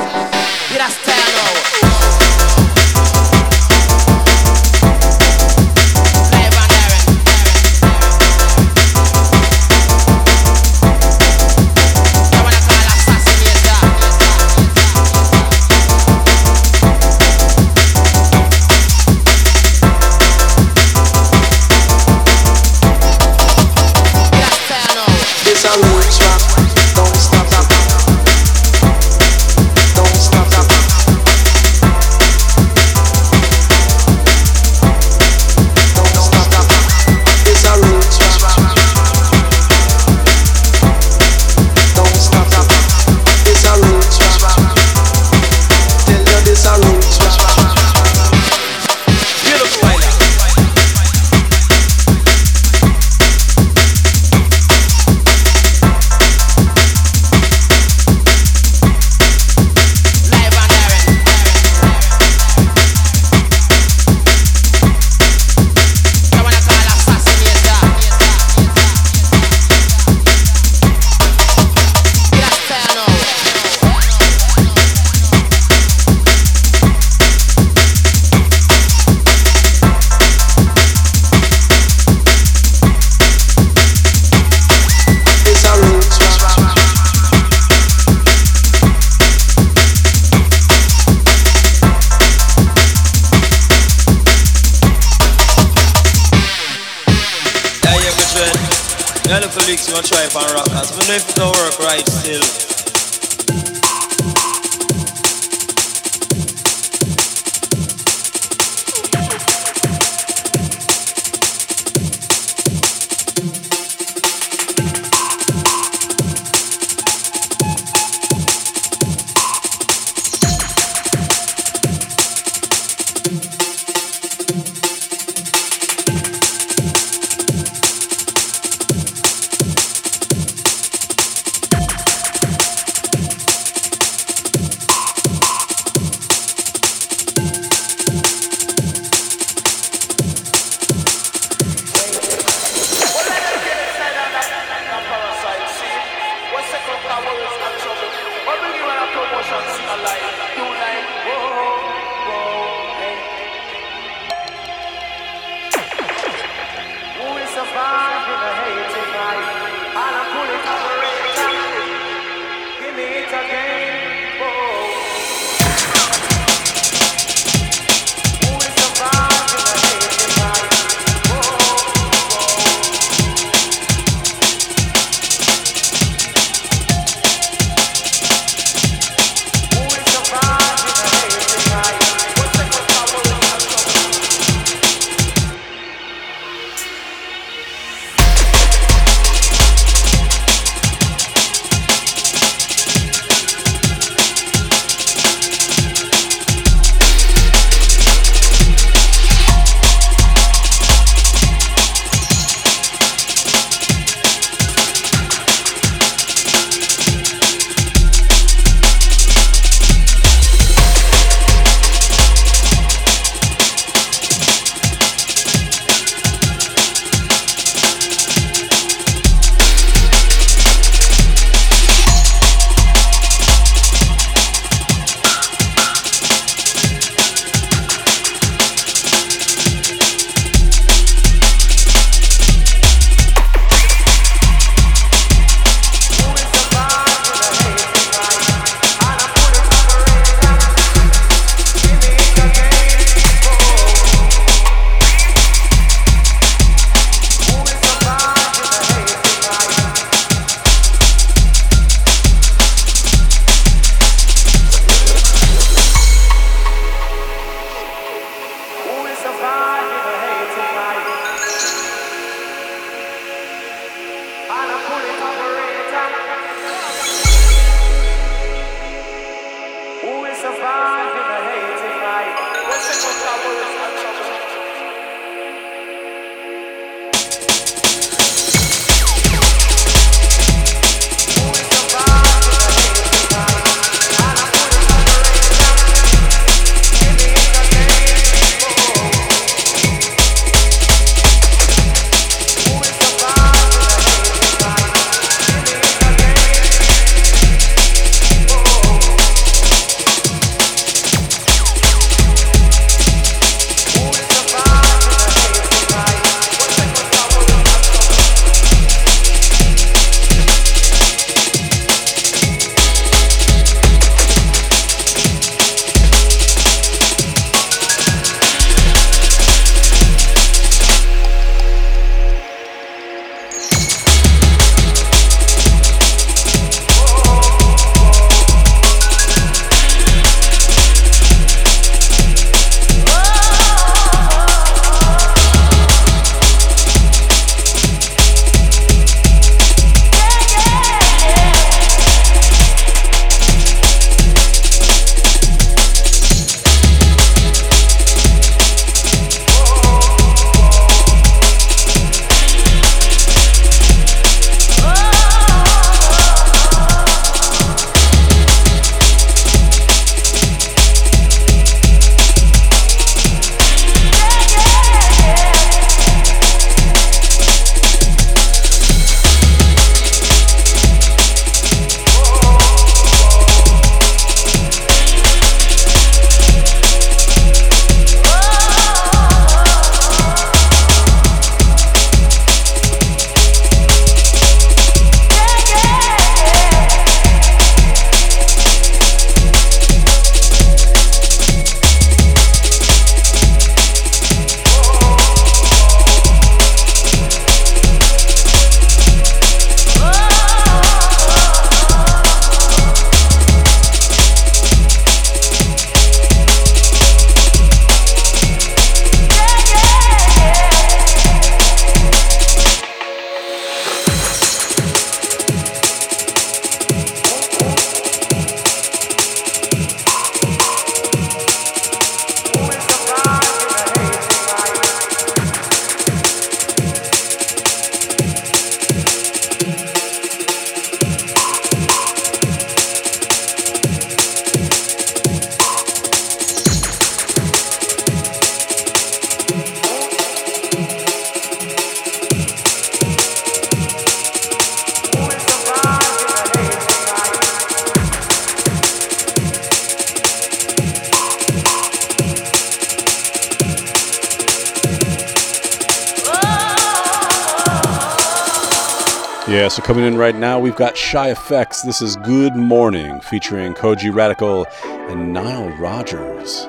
right 460.16 460.34
now, 460.34 460.58
we've 460.58 460.76
got 460.76 460.96
Shy 460.96 461.32
FX. 461.32 461.82
This 461.82 462.00
is 462.00 462.16
Good 462.16 462.56
Morning 462.56 463.20
featuring 463.20 463.74
Kojey 463.74 464.14
Radical 464.14 464.66
and 464.84 465.32
Nile 465.32 465.68
Rodgers. 465.78 466.64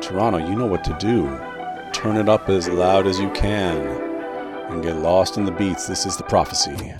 Toronto, 0.00 0.38
you 0.38 0.54
know 0.54 0.66
what 0.66 0.84
to 0.84 0.96
do. 0.98 1.26
Turn 1.92 2.16
it 2.16 2.28
up 2.28 2.48
as 2.48 2.68
loud 2.68 3.06
as 3.06 3.18
you 3.18 3.30
can 3.30 3.78
and 4.70 4.82
get 4.82 4.96
lost 4.96 5.36
in 5.36 5.44
the 5.44 5.52
beats. 5.52 5.86
This 5.86 6.06
is 6.06 6.16
The 6.16 6.24
Prophecy. 6.24 6.94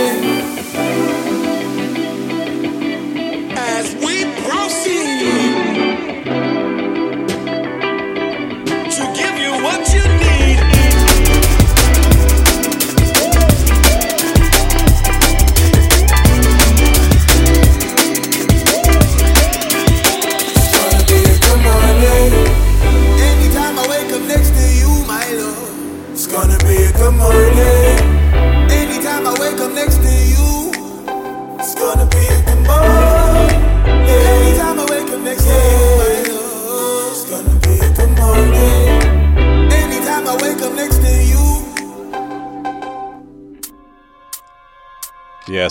it. 0.00 1.07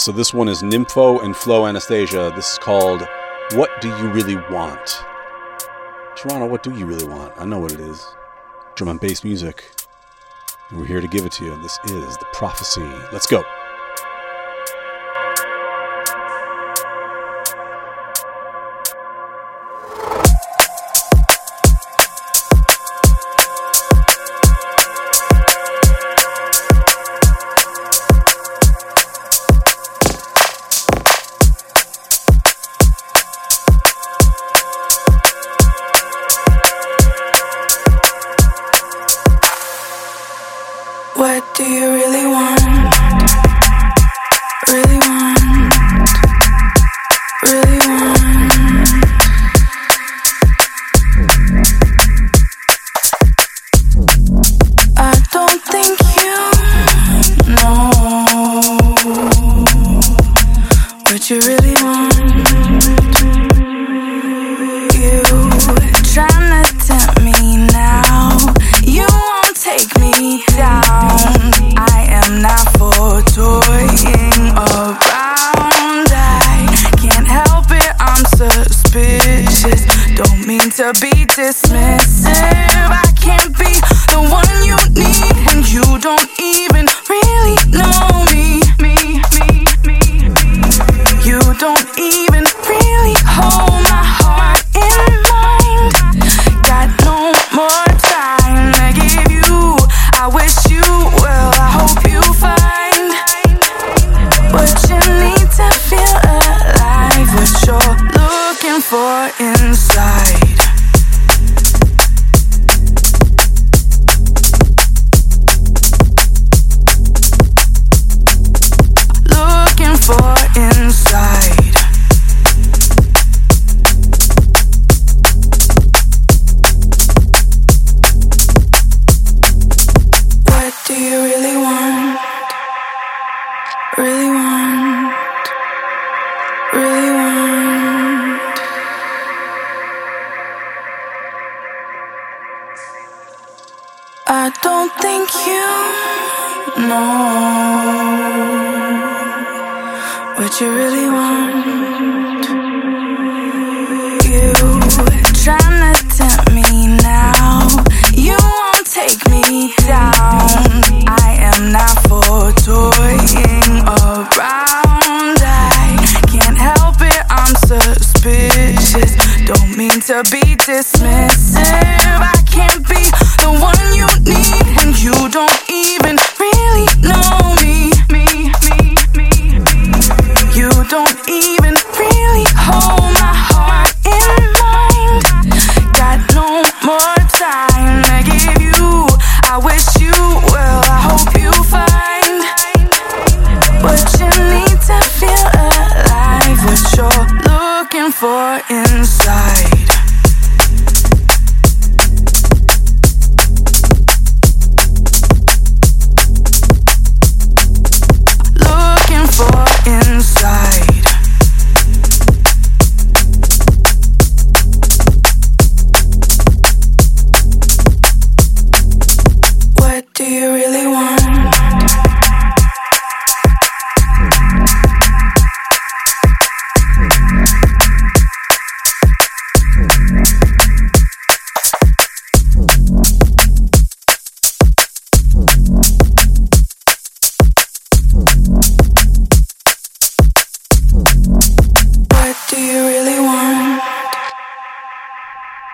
So 0.07 0.13
this 0.13 0.33
one 0.33 0.47
is 0.47 0.63
Nymfo 0.63 1.21
and 1.21 1.35
Flow 1.35 1.67
Anastasia. 1.67 2.31
This 2.33 2.53
is 2.53 2.59
called 2.59 3.05
What 3.55 3.81
Do 3.81 3.89
You 3.89 4.07
Really 4.07 4.37
Want? 4.49 5.03
Toronto, 6.15 6.45
what 6.45 6.63
do 6.63 6.73
you 6.73 6.85
really 6.85 7.05
want? 7.05 7.33
I 7.35 7.43
know 7.43 7.59
what 7.59 7.73
it 7.73 7.81
is. 7.81 8.07
Drum 8.75 8.87
and 8.87 9.01
bass 9.01 9.25
music. 9.25 9.69
We're 10.71 10.85
here 10.85 11.01
to 11.01 11.09
give 11.09 11.25
it 11.25 11.33
to 11.33 11.43
you. 11.43 11.61
This 11.61 11.77
is 11.87 12.15
The 12.15 12.25
Prophecy. 12.31 12.89
Let's 13.11 13.27
go. 13.27 13.43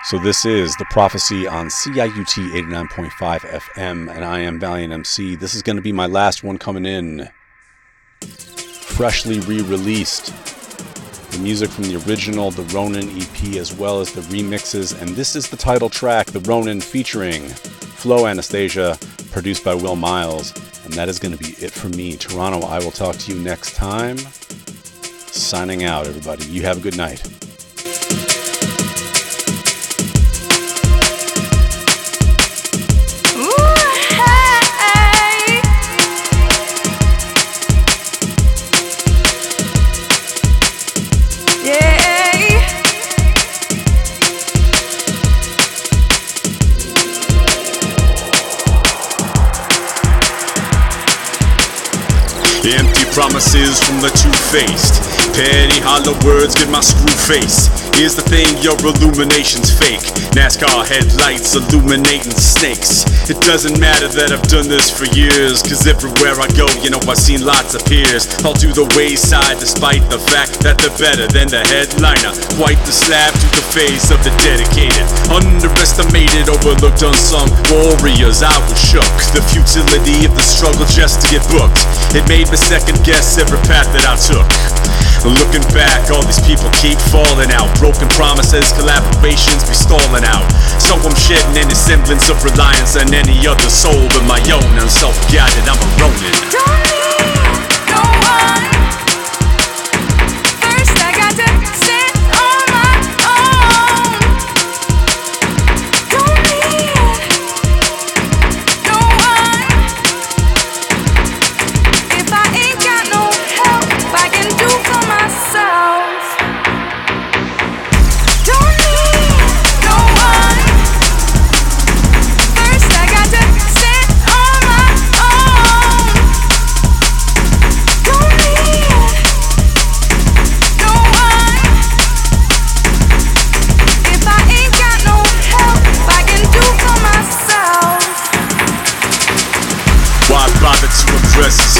So 0.04 0.18
this 0.18 0.44
is 0.44 0.76
the 0.76 0.84
prophecy 0.90 1.46
on 1.46 1.68
CIUT 1.68 2.50
89.5 2.52 3.10
FM, 3.40 4.14
and 4.14 4.22
I 4.22 4.40
am 4.40 4.60
Valiant 4.60 4.92
Emcee. 4.92 5.40
This 5.40 5.54
is 5.54 5.62
going 5.62 5.76
to 5.76 5.82
be 5.82 5.92
my 5.92 6.04
last 6.04 6.44
one 6.44 6.58
coming 6.58 6.84
in, 6.84 7.26
freshly 8.20 9.40
re-released. 9.40 10.26
The 11.32 11.38
music 11.38 11.70
from 11.70 11.84
the 11.84 11.96
original, 12.06 12.50
the 12.50 12.64
Ronin 12.64 13.08
EP, 13.18 13.56
as 13.56 13.72
well 13.72 13.98
as 14.02 14.12
the 14.12 14.20
remixes, 14.20 15.00
and 15.00 15.16
this 15.16 15.34
is 15.34 15.48
the 15.48 15.56
title 15.56 15.88
track, 15.88 16.26
the 16.26 16.40
Ronin 16.40 16.82
featuring 16.82 17.48
Flow 17.48 18.26
Anastasia, 18.26 18.98
produced 19.32 19.64
by 19.64 19.74
Will 19.74 19.96
Miles, 19.96 20.52
and 20.84 20.92
that 20.92 21.08
is 21.08 21.18
going 21.18 21.34
to 21.34 21.42
be 21.42 21.52
it 21.64 21.72
for 21.72 21.88
me. 21.88 22.18
Toronto, 22.18 22.66
I 22.66 22.78
will 22.78 22.90
talk 22.90 23.16
to 23.16 23.34
you 23.34 23.40
next 23.40 23.74
time. 23.74 24.18
Signing 24.18 25.84
out, 25.84 26.06
everybody. 26.06 26.44
You 26.44 26.60
have 26.64 26.76
a 26.76 26.80
good 26.82 26.98
night. 26.98 27.22
Promises 53.14 53.80
from 53.80 54.00
the 54.00 54.08
two-faced. 54.08 55.23
Petty 55.34 55.82
hollow 55.82 56.14
words 56.22 56.54
get 56.54 56.70
my 56.70 56.78
screw 56.78 57.10
face. 57.26 57.66
Here's 57.98 58.14
the 58.14 58.22
thing, 58.22 58.46
your 58.62 58.78
illumination's 58.78 59.74
fake. 59.74 60.02
NASCAR 60.30 60.86
headlights 60.86 61.58
illuminating 61.58 62.38
snakes. 62.38 63.02
It 63.26 63.42
doesn't 63.42 63.82
matter 63.82 64.06
that 64.14 64.30
I've 64.30 64.46
done 64.46 64.70
this 64.70 64.94
for 64.94 65.10
years, 65.10 65.58
cause 65.58 65.90
everywhere 65.90 66.38
I 66.38 66.46
go, 66.54 66.70
you 66.86 66.90
know 66.94 67.02
I've 67.10 67.18
seen 67.18 67.42
lots 67.42 67.74
of 67.74 67.82
peers. 67.82 68.30
All 68.46 68.54
to 68.62 68.70
the 68.70 68.86
wayside 68.94 69.58
despite 69.58 70.06
the 70.06 70.22
fact 70.22 70.62
that 70.62 70.78
they're 70.78 70.94
better 71.02 71.26
than 71.26 71.50
the 71.50 71.66
headliner. 71.66 72.30
Quite 72.54 72.78
the 72.86 72.94
slap 72.94 73.34
to 73.34 73.46
the 73.58 73.66
face 73.74 74.14
of 74.14 74.22
the 74.22 74.30
dedicated. 74.38 75.02
Underestimated, 75.34 76.46
overlooked, 76.46 77.02
unsung 77.02 77.50
warriors. 77.74 78.46
I 78.46 78.54
was 78.70 78.78
shook. 78.78 79.10
The 79.34 79.42
futility 79.50 80.30
of 80.30 80.34
the 80.38 80.46
struggle 80.46 80.86
just 80.86 81.26
to 81.26 81.34
get 81.34 81.42
booked. 81.50 81.82
It 82.14 82.22
made 82.30 82.46
me 82.50 82.58
second 82.58 83.02
guess 83.02 83.34
every 83.34 83.58
path 83.66 83.90
that 83.98 84.06
I 84.06 84.14
took. 84.14 84.46
Looking 85.24 85.64
back, 85.72 86.10
all 86.12 86.22
these 86.22 86.40
people 86.44 86.68
keep 86.76 87.00
falling 87.08 87.50
out. 87.50 87.72
Broken 87.80 88.08
promises, 88.12 88.72
collaborations 88.76 89.64
be 89.64 89.72
stalling 89.72 90.24
out. 90.24 90.44
So 90.76 91.00
I'm 91.00 91.16
shedding 91.16 91.56
any 91.56 91.74
semblance 91.74 92.28
of 92.28 92.44
reliance 92.44 92.96
on 92.96 93.08
any 93.14 93.46
other 93.48 93.70
soul 93.70 94.04
but 94.12 94.24
my 94.28 94.40
own. 94.52 94.68
I'm 94.76 94.88
self-guided, 94.88 95.64
I'm 95.64 95.80
a 95.80 95.88
Ronin. 95.96 97.53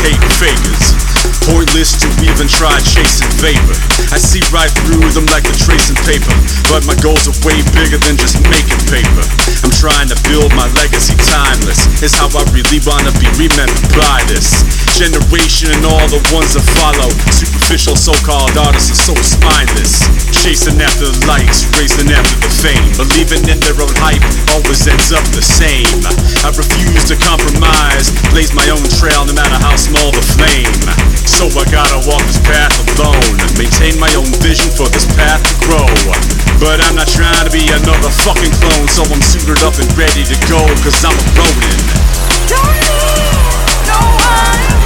Hate 0.04 0.20
fakers? 0.34 0.83
Pointless 1.44 1.92
to 2.00 2.08
even 2.24 2.48
try 2.48 2.72
chasing 2.80 3.28
vapor. 3.36 3.76
I 4.08 4.16
see 4.16 4.40
right 4.48 4.72
through 4.88 5.04
them 5.12 5.28
like 5.28 5.44
they're 5.44 5.60
tracing 5.60 5.98
paper. 6.08 6.32
But 6.72 6.88
my 6.88 6.96
goals 7.04 7.28
are 7.28 7.36
way 7.44 7.60
bigger 7.76 8.00
than 8.00 8.16
just 8.16 8.40
making 8.48 8.80
paper. 8.88 9.24
I'm 9.60 9.74
trying 9.76 10.08
to 10.08 10.16
build 10.24 10.56
my 10.56 10.64
legacy 10.72 11.12
timeless. 11.20 11.84
It's 12.00 12.16
how 12.16 12.32
I 12.32 12.48
really 12.56 12.80
wanna 12.88 13.12
be 13.20 13.28
remembered 13.36 13.92
by 13.92 14.24
this 14.24 14.64
generation 14.96 15.68
and 15.76 15.84
all 15.84 16.08
the 16.08 16.22
ones 16.32 16.56
that 16.56 16.64
follow. 16.80 17.12
Superficial 17.28 17.92
so-called 17.92 18.56
artists 18.56 18.96
are 18.96 19.12
so 19.12 19.14
spineless. 19.20 20.00
Chasing 20.32 20.80
after 20.80 21.12
the 21.12 21.28
likes, 21.28 21.68
racing 21.76 22.08
after 22.08 22.40
the 22.40 22.52
fame. 22.64 22.88
Believing 22.96 23.44
in 23.52 23.60
their 23.60 23.76
own 23.76 23.92
hype 24.00 24.24
always 24.56 24.80
ends 24.88 25.12
up 25.12 25.24
the 25.36 25.44
same. 25.44 25.92
I 26.40 26.48
refuse 26.56 27.04
to 27.12 27.20
compromise, 27.20 28.08
blaze 28.32 28.56
my 28.56 28.64
own 28.72 28.84
trail 28.96 29.28
no 29.28 29.36
matter 29.36 29.60
how 29.60 29.76
small 29.76 30.08
the 30.08 30.24
flame. 30.24 31.13
So 31.26 31.48
I 31.48 31.64
gotta 31.70 32.00
walk 32.08 32.22
this 32.28 32.38
path 32.44 32.72
alone, 32.96 33.36
maintain 33.56 33.98
my 33.98 34.12
own 34.14 34.28
vision 34.44 34.70
for 34.70 34.88
this 34.88 35.06
path 35.16 35.42
to 35.42 35.54
grow. 35.66 35.88
But 36.60 36.84
I'm 36.84 36.96
not 36.96 37.08
trying 37.08 37.44
to 37.44 37.50
be 37.50 37.64
another 37.68 38.10
fucking 38.10 38.52
clone, 38.60 38.88
so 38.88 39.02
I'm 39.04 39.20
suited 39.20 39.62
up 39.64 39.74
and 39.80 39.88
ready 39.98 40.24
to 40.24 40.36
go, 40.48 40.60
cause 40.84 41.04
I'm 41.04 41.16
a 41.16 41.24
Ronin. 41.36 41.80
Don't 42.48 42.76
need 42.76 43.88
no 43.88 44.00
one. 44.20 44.83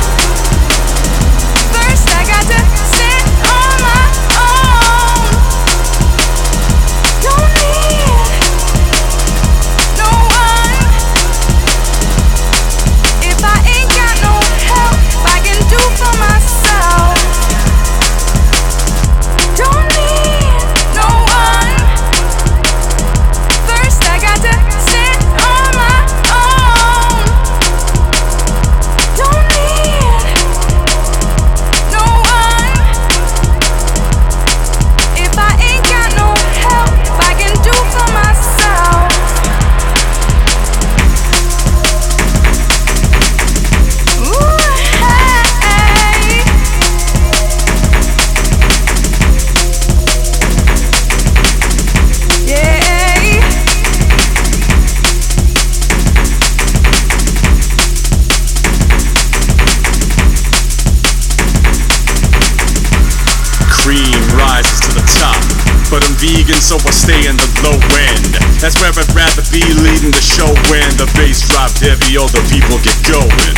Vegan, 66.18 66.58
so 66.58 66.74
I 66.82 66.90
stay 66.90 67.22
in 67.30 67.38
the 67.38 67.48
low 67.62 67.78
end. 67.78 68.34
That's 68.58 68.74
where 68.82 68.90
I'd 68.90 69.10
rather 69.14 69.46
be 69.54 69.62
leading 69.86 70.10
the 70.10 70.22
show 70.22 70.50
when 70.70 70.86
the 70.98 71.06
bass 71.14 71.46
drop 71.46 71.70
heavy, 71.78 72.18
all 72.18 72.28
the 72.28 72.42
people 72.50 72.78
get 72.82 72.98
going. 73.06 73.54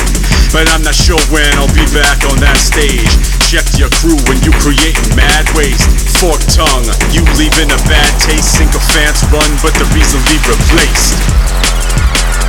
But 0.52 0.68
I'm 0.68 0.84
not 0.84 0.94
sure 0.94 1.20
when 1.32 1.48
I'll 1.56 1.72
be 1.72 1.86
back 1.96 2.20
on 2.28 2.36
that 2.44 2.60
stage. 2.60 3.08
Check 3.48 3.64
your 3.80 3.90
crew 3.98 4.18
when 4.28 4.38
you 4.44 4.52
creating 4.60 5.16
mad 5.16 5.48
waste. 5.56 5.88
Fork 6.20 6.40
tongue, 6.52 6.86
you 7.16 7.24
leaving 7.40 7.72
a 7.72 7.80
bad 7.88 8.12
taste. 8.20 8.60
Sycophants 8.60 9.24
run, 9.32 9.50
but 9.64 9.72
they're 9.80 9.96
easily 9.96 10.36
replaced. 10.44 11.79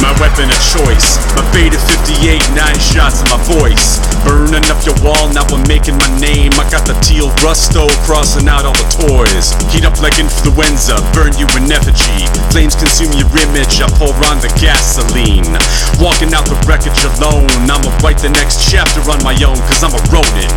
My 0.02 0.10
weapon 0.18 0.50
of 0.50 0.58
choice, 0.74 1.22
my 1.38 1.46
beta 1.54 1.78
58, 1.78 2.42
nine 2.58 2.80
shots 2.82 3.22
in 3.22 3.30
my 3.30 3.38
voice. 3.46 4.02
Burning 4.26 4.66
up 4.74 4.82
your 4.82 4.98
wall, 5.06 5.30
now 5.30 5.46
I'm 5.54 5.62
making 5.70 5.94
my 6.02 6.10
name. 6.18 6.50
I 6.58 6.66
got 6.74 6.90
the 6.90 6.98
teal 7.06 7.30
rusto 7.46 7.86
crossing 8.02 8.50
out 8.50 8.66
all 8.66 8.74
the 8.74 8.90
toys. 8.90 9.54
Heat 9.70 9.86
up 9.86 10.02
like 10.02 10.18
influenza, 10.18 10.98
burn 11.14 11.38
you 11.38 11.46
in 11.54 11.70
effigy. 11.70 12.26
Flames 12.50 12.74
consume 12.74 13.14
your 13.14 13.30
image, 13.46 13.78
I 13.78 13.88
pour 14.02 14.18
on 14.26 14.42
the 14.42 14.50
gasoline. 14.58 15.54
Walking 16.02 16.34
out 16.34 16.50
the 16.50 16.58
wreckage 16.66 16.98
alone, 17.06 17.46
I'ma 17.70 17.94
write 18.02 18.26
the 18.26 18.34
next 18.34 18.74
chapter 18.74 19.06
on 19.06 19.22
my 19.22 19.38
own, 19.46 19.62
cause 19.70 19.86
I'm 19.86 19.94
a 19.94 20.02
Ronin. 20.10 20.50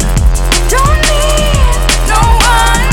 Don't 0.72 1.04
need 1.04 1.84
no 2.08 2.20
one 2.40 2.83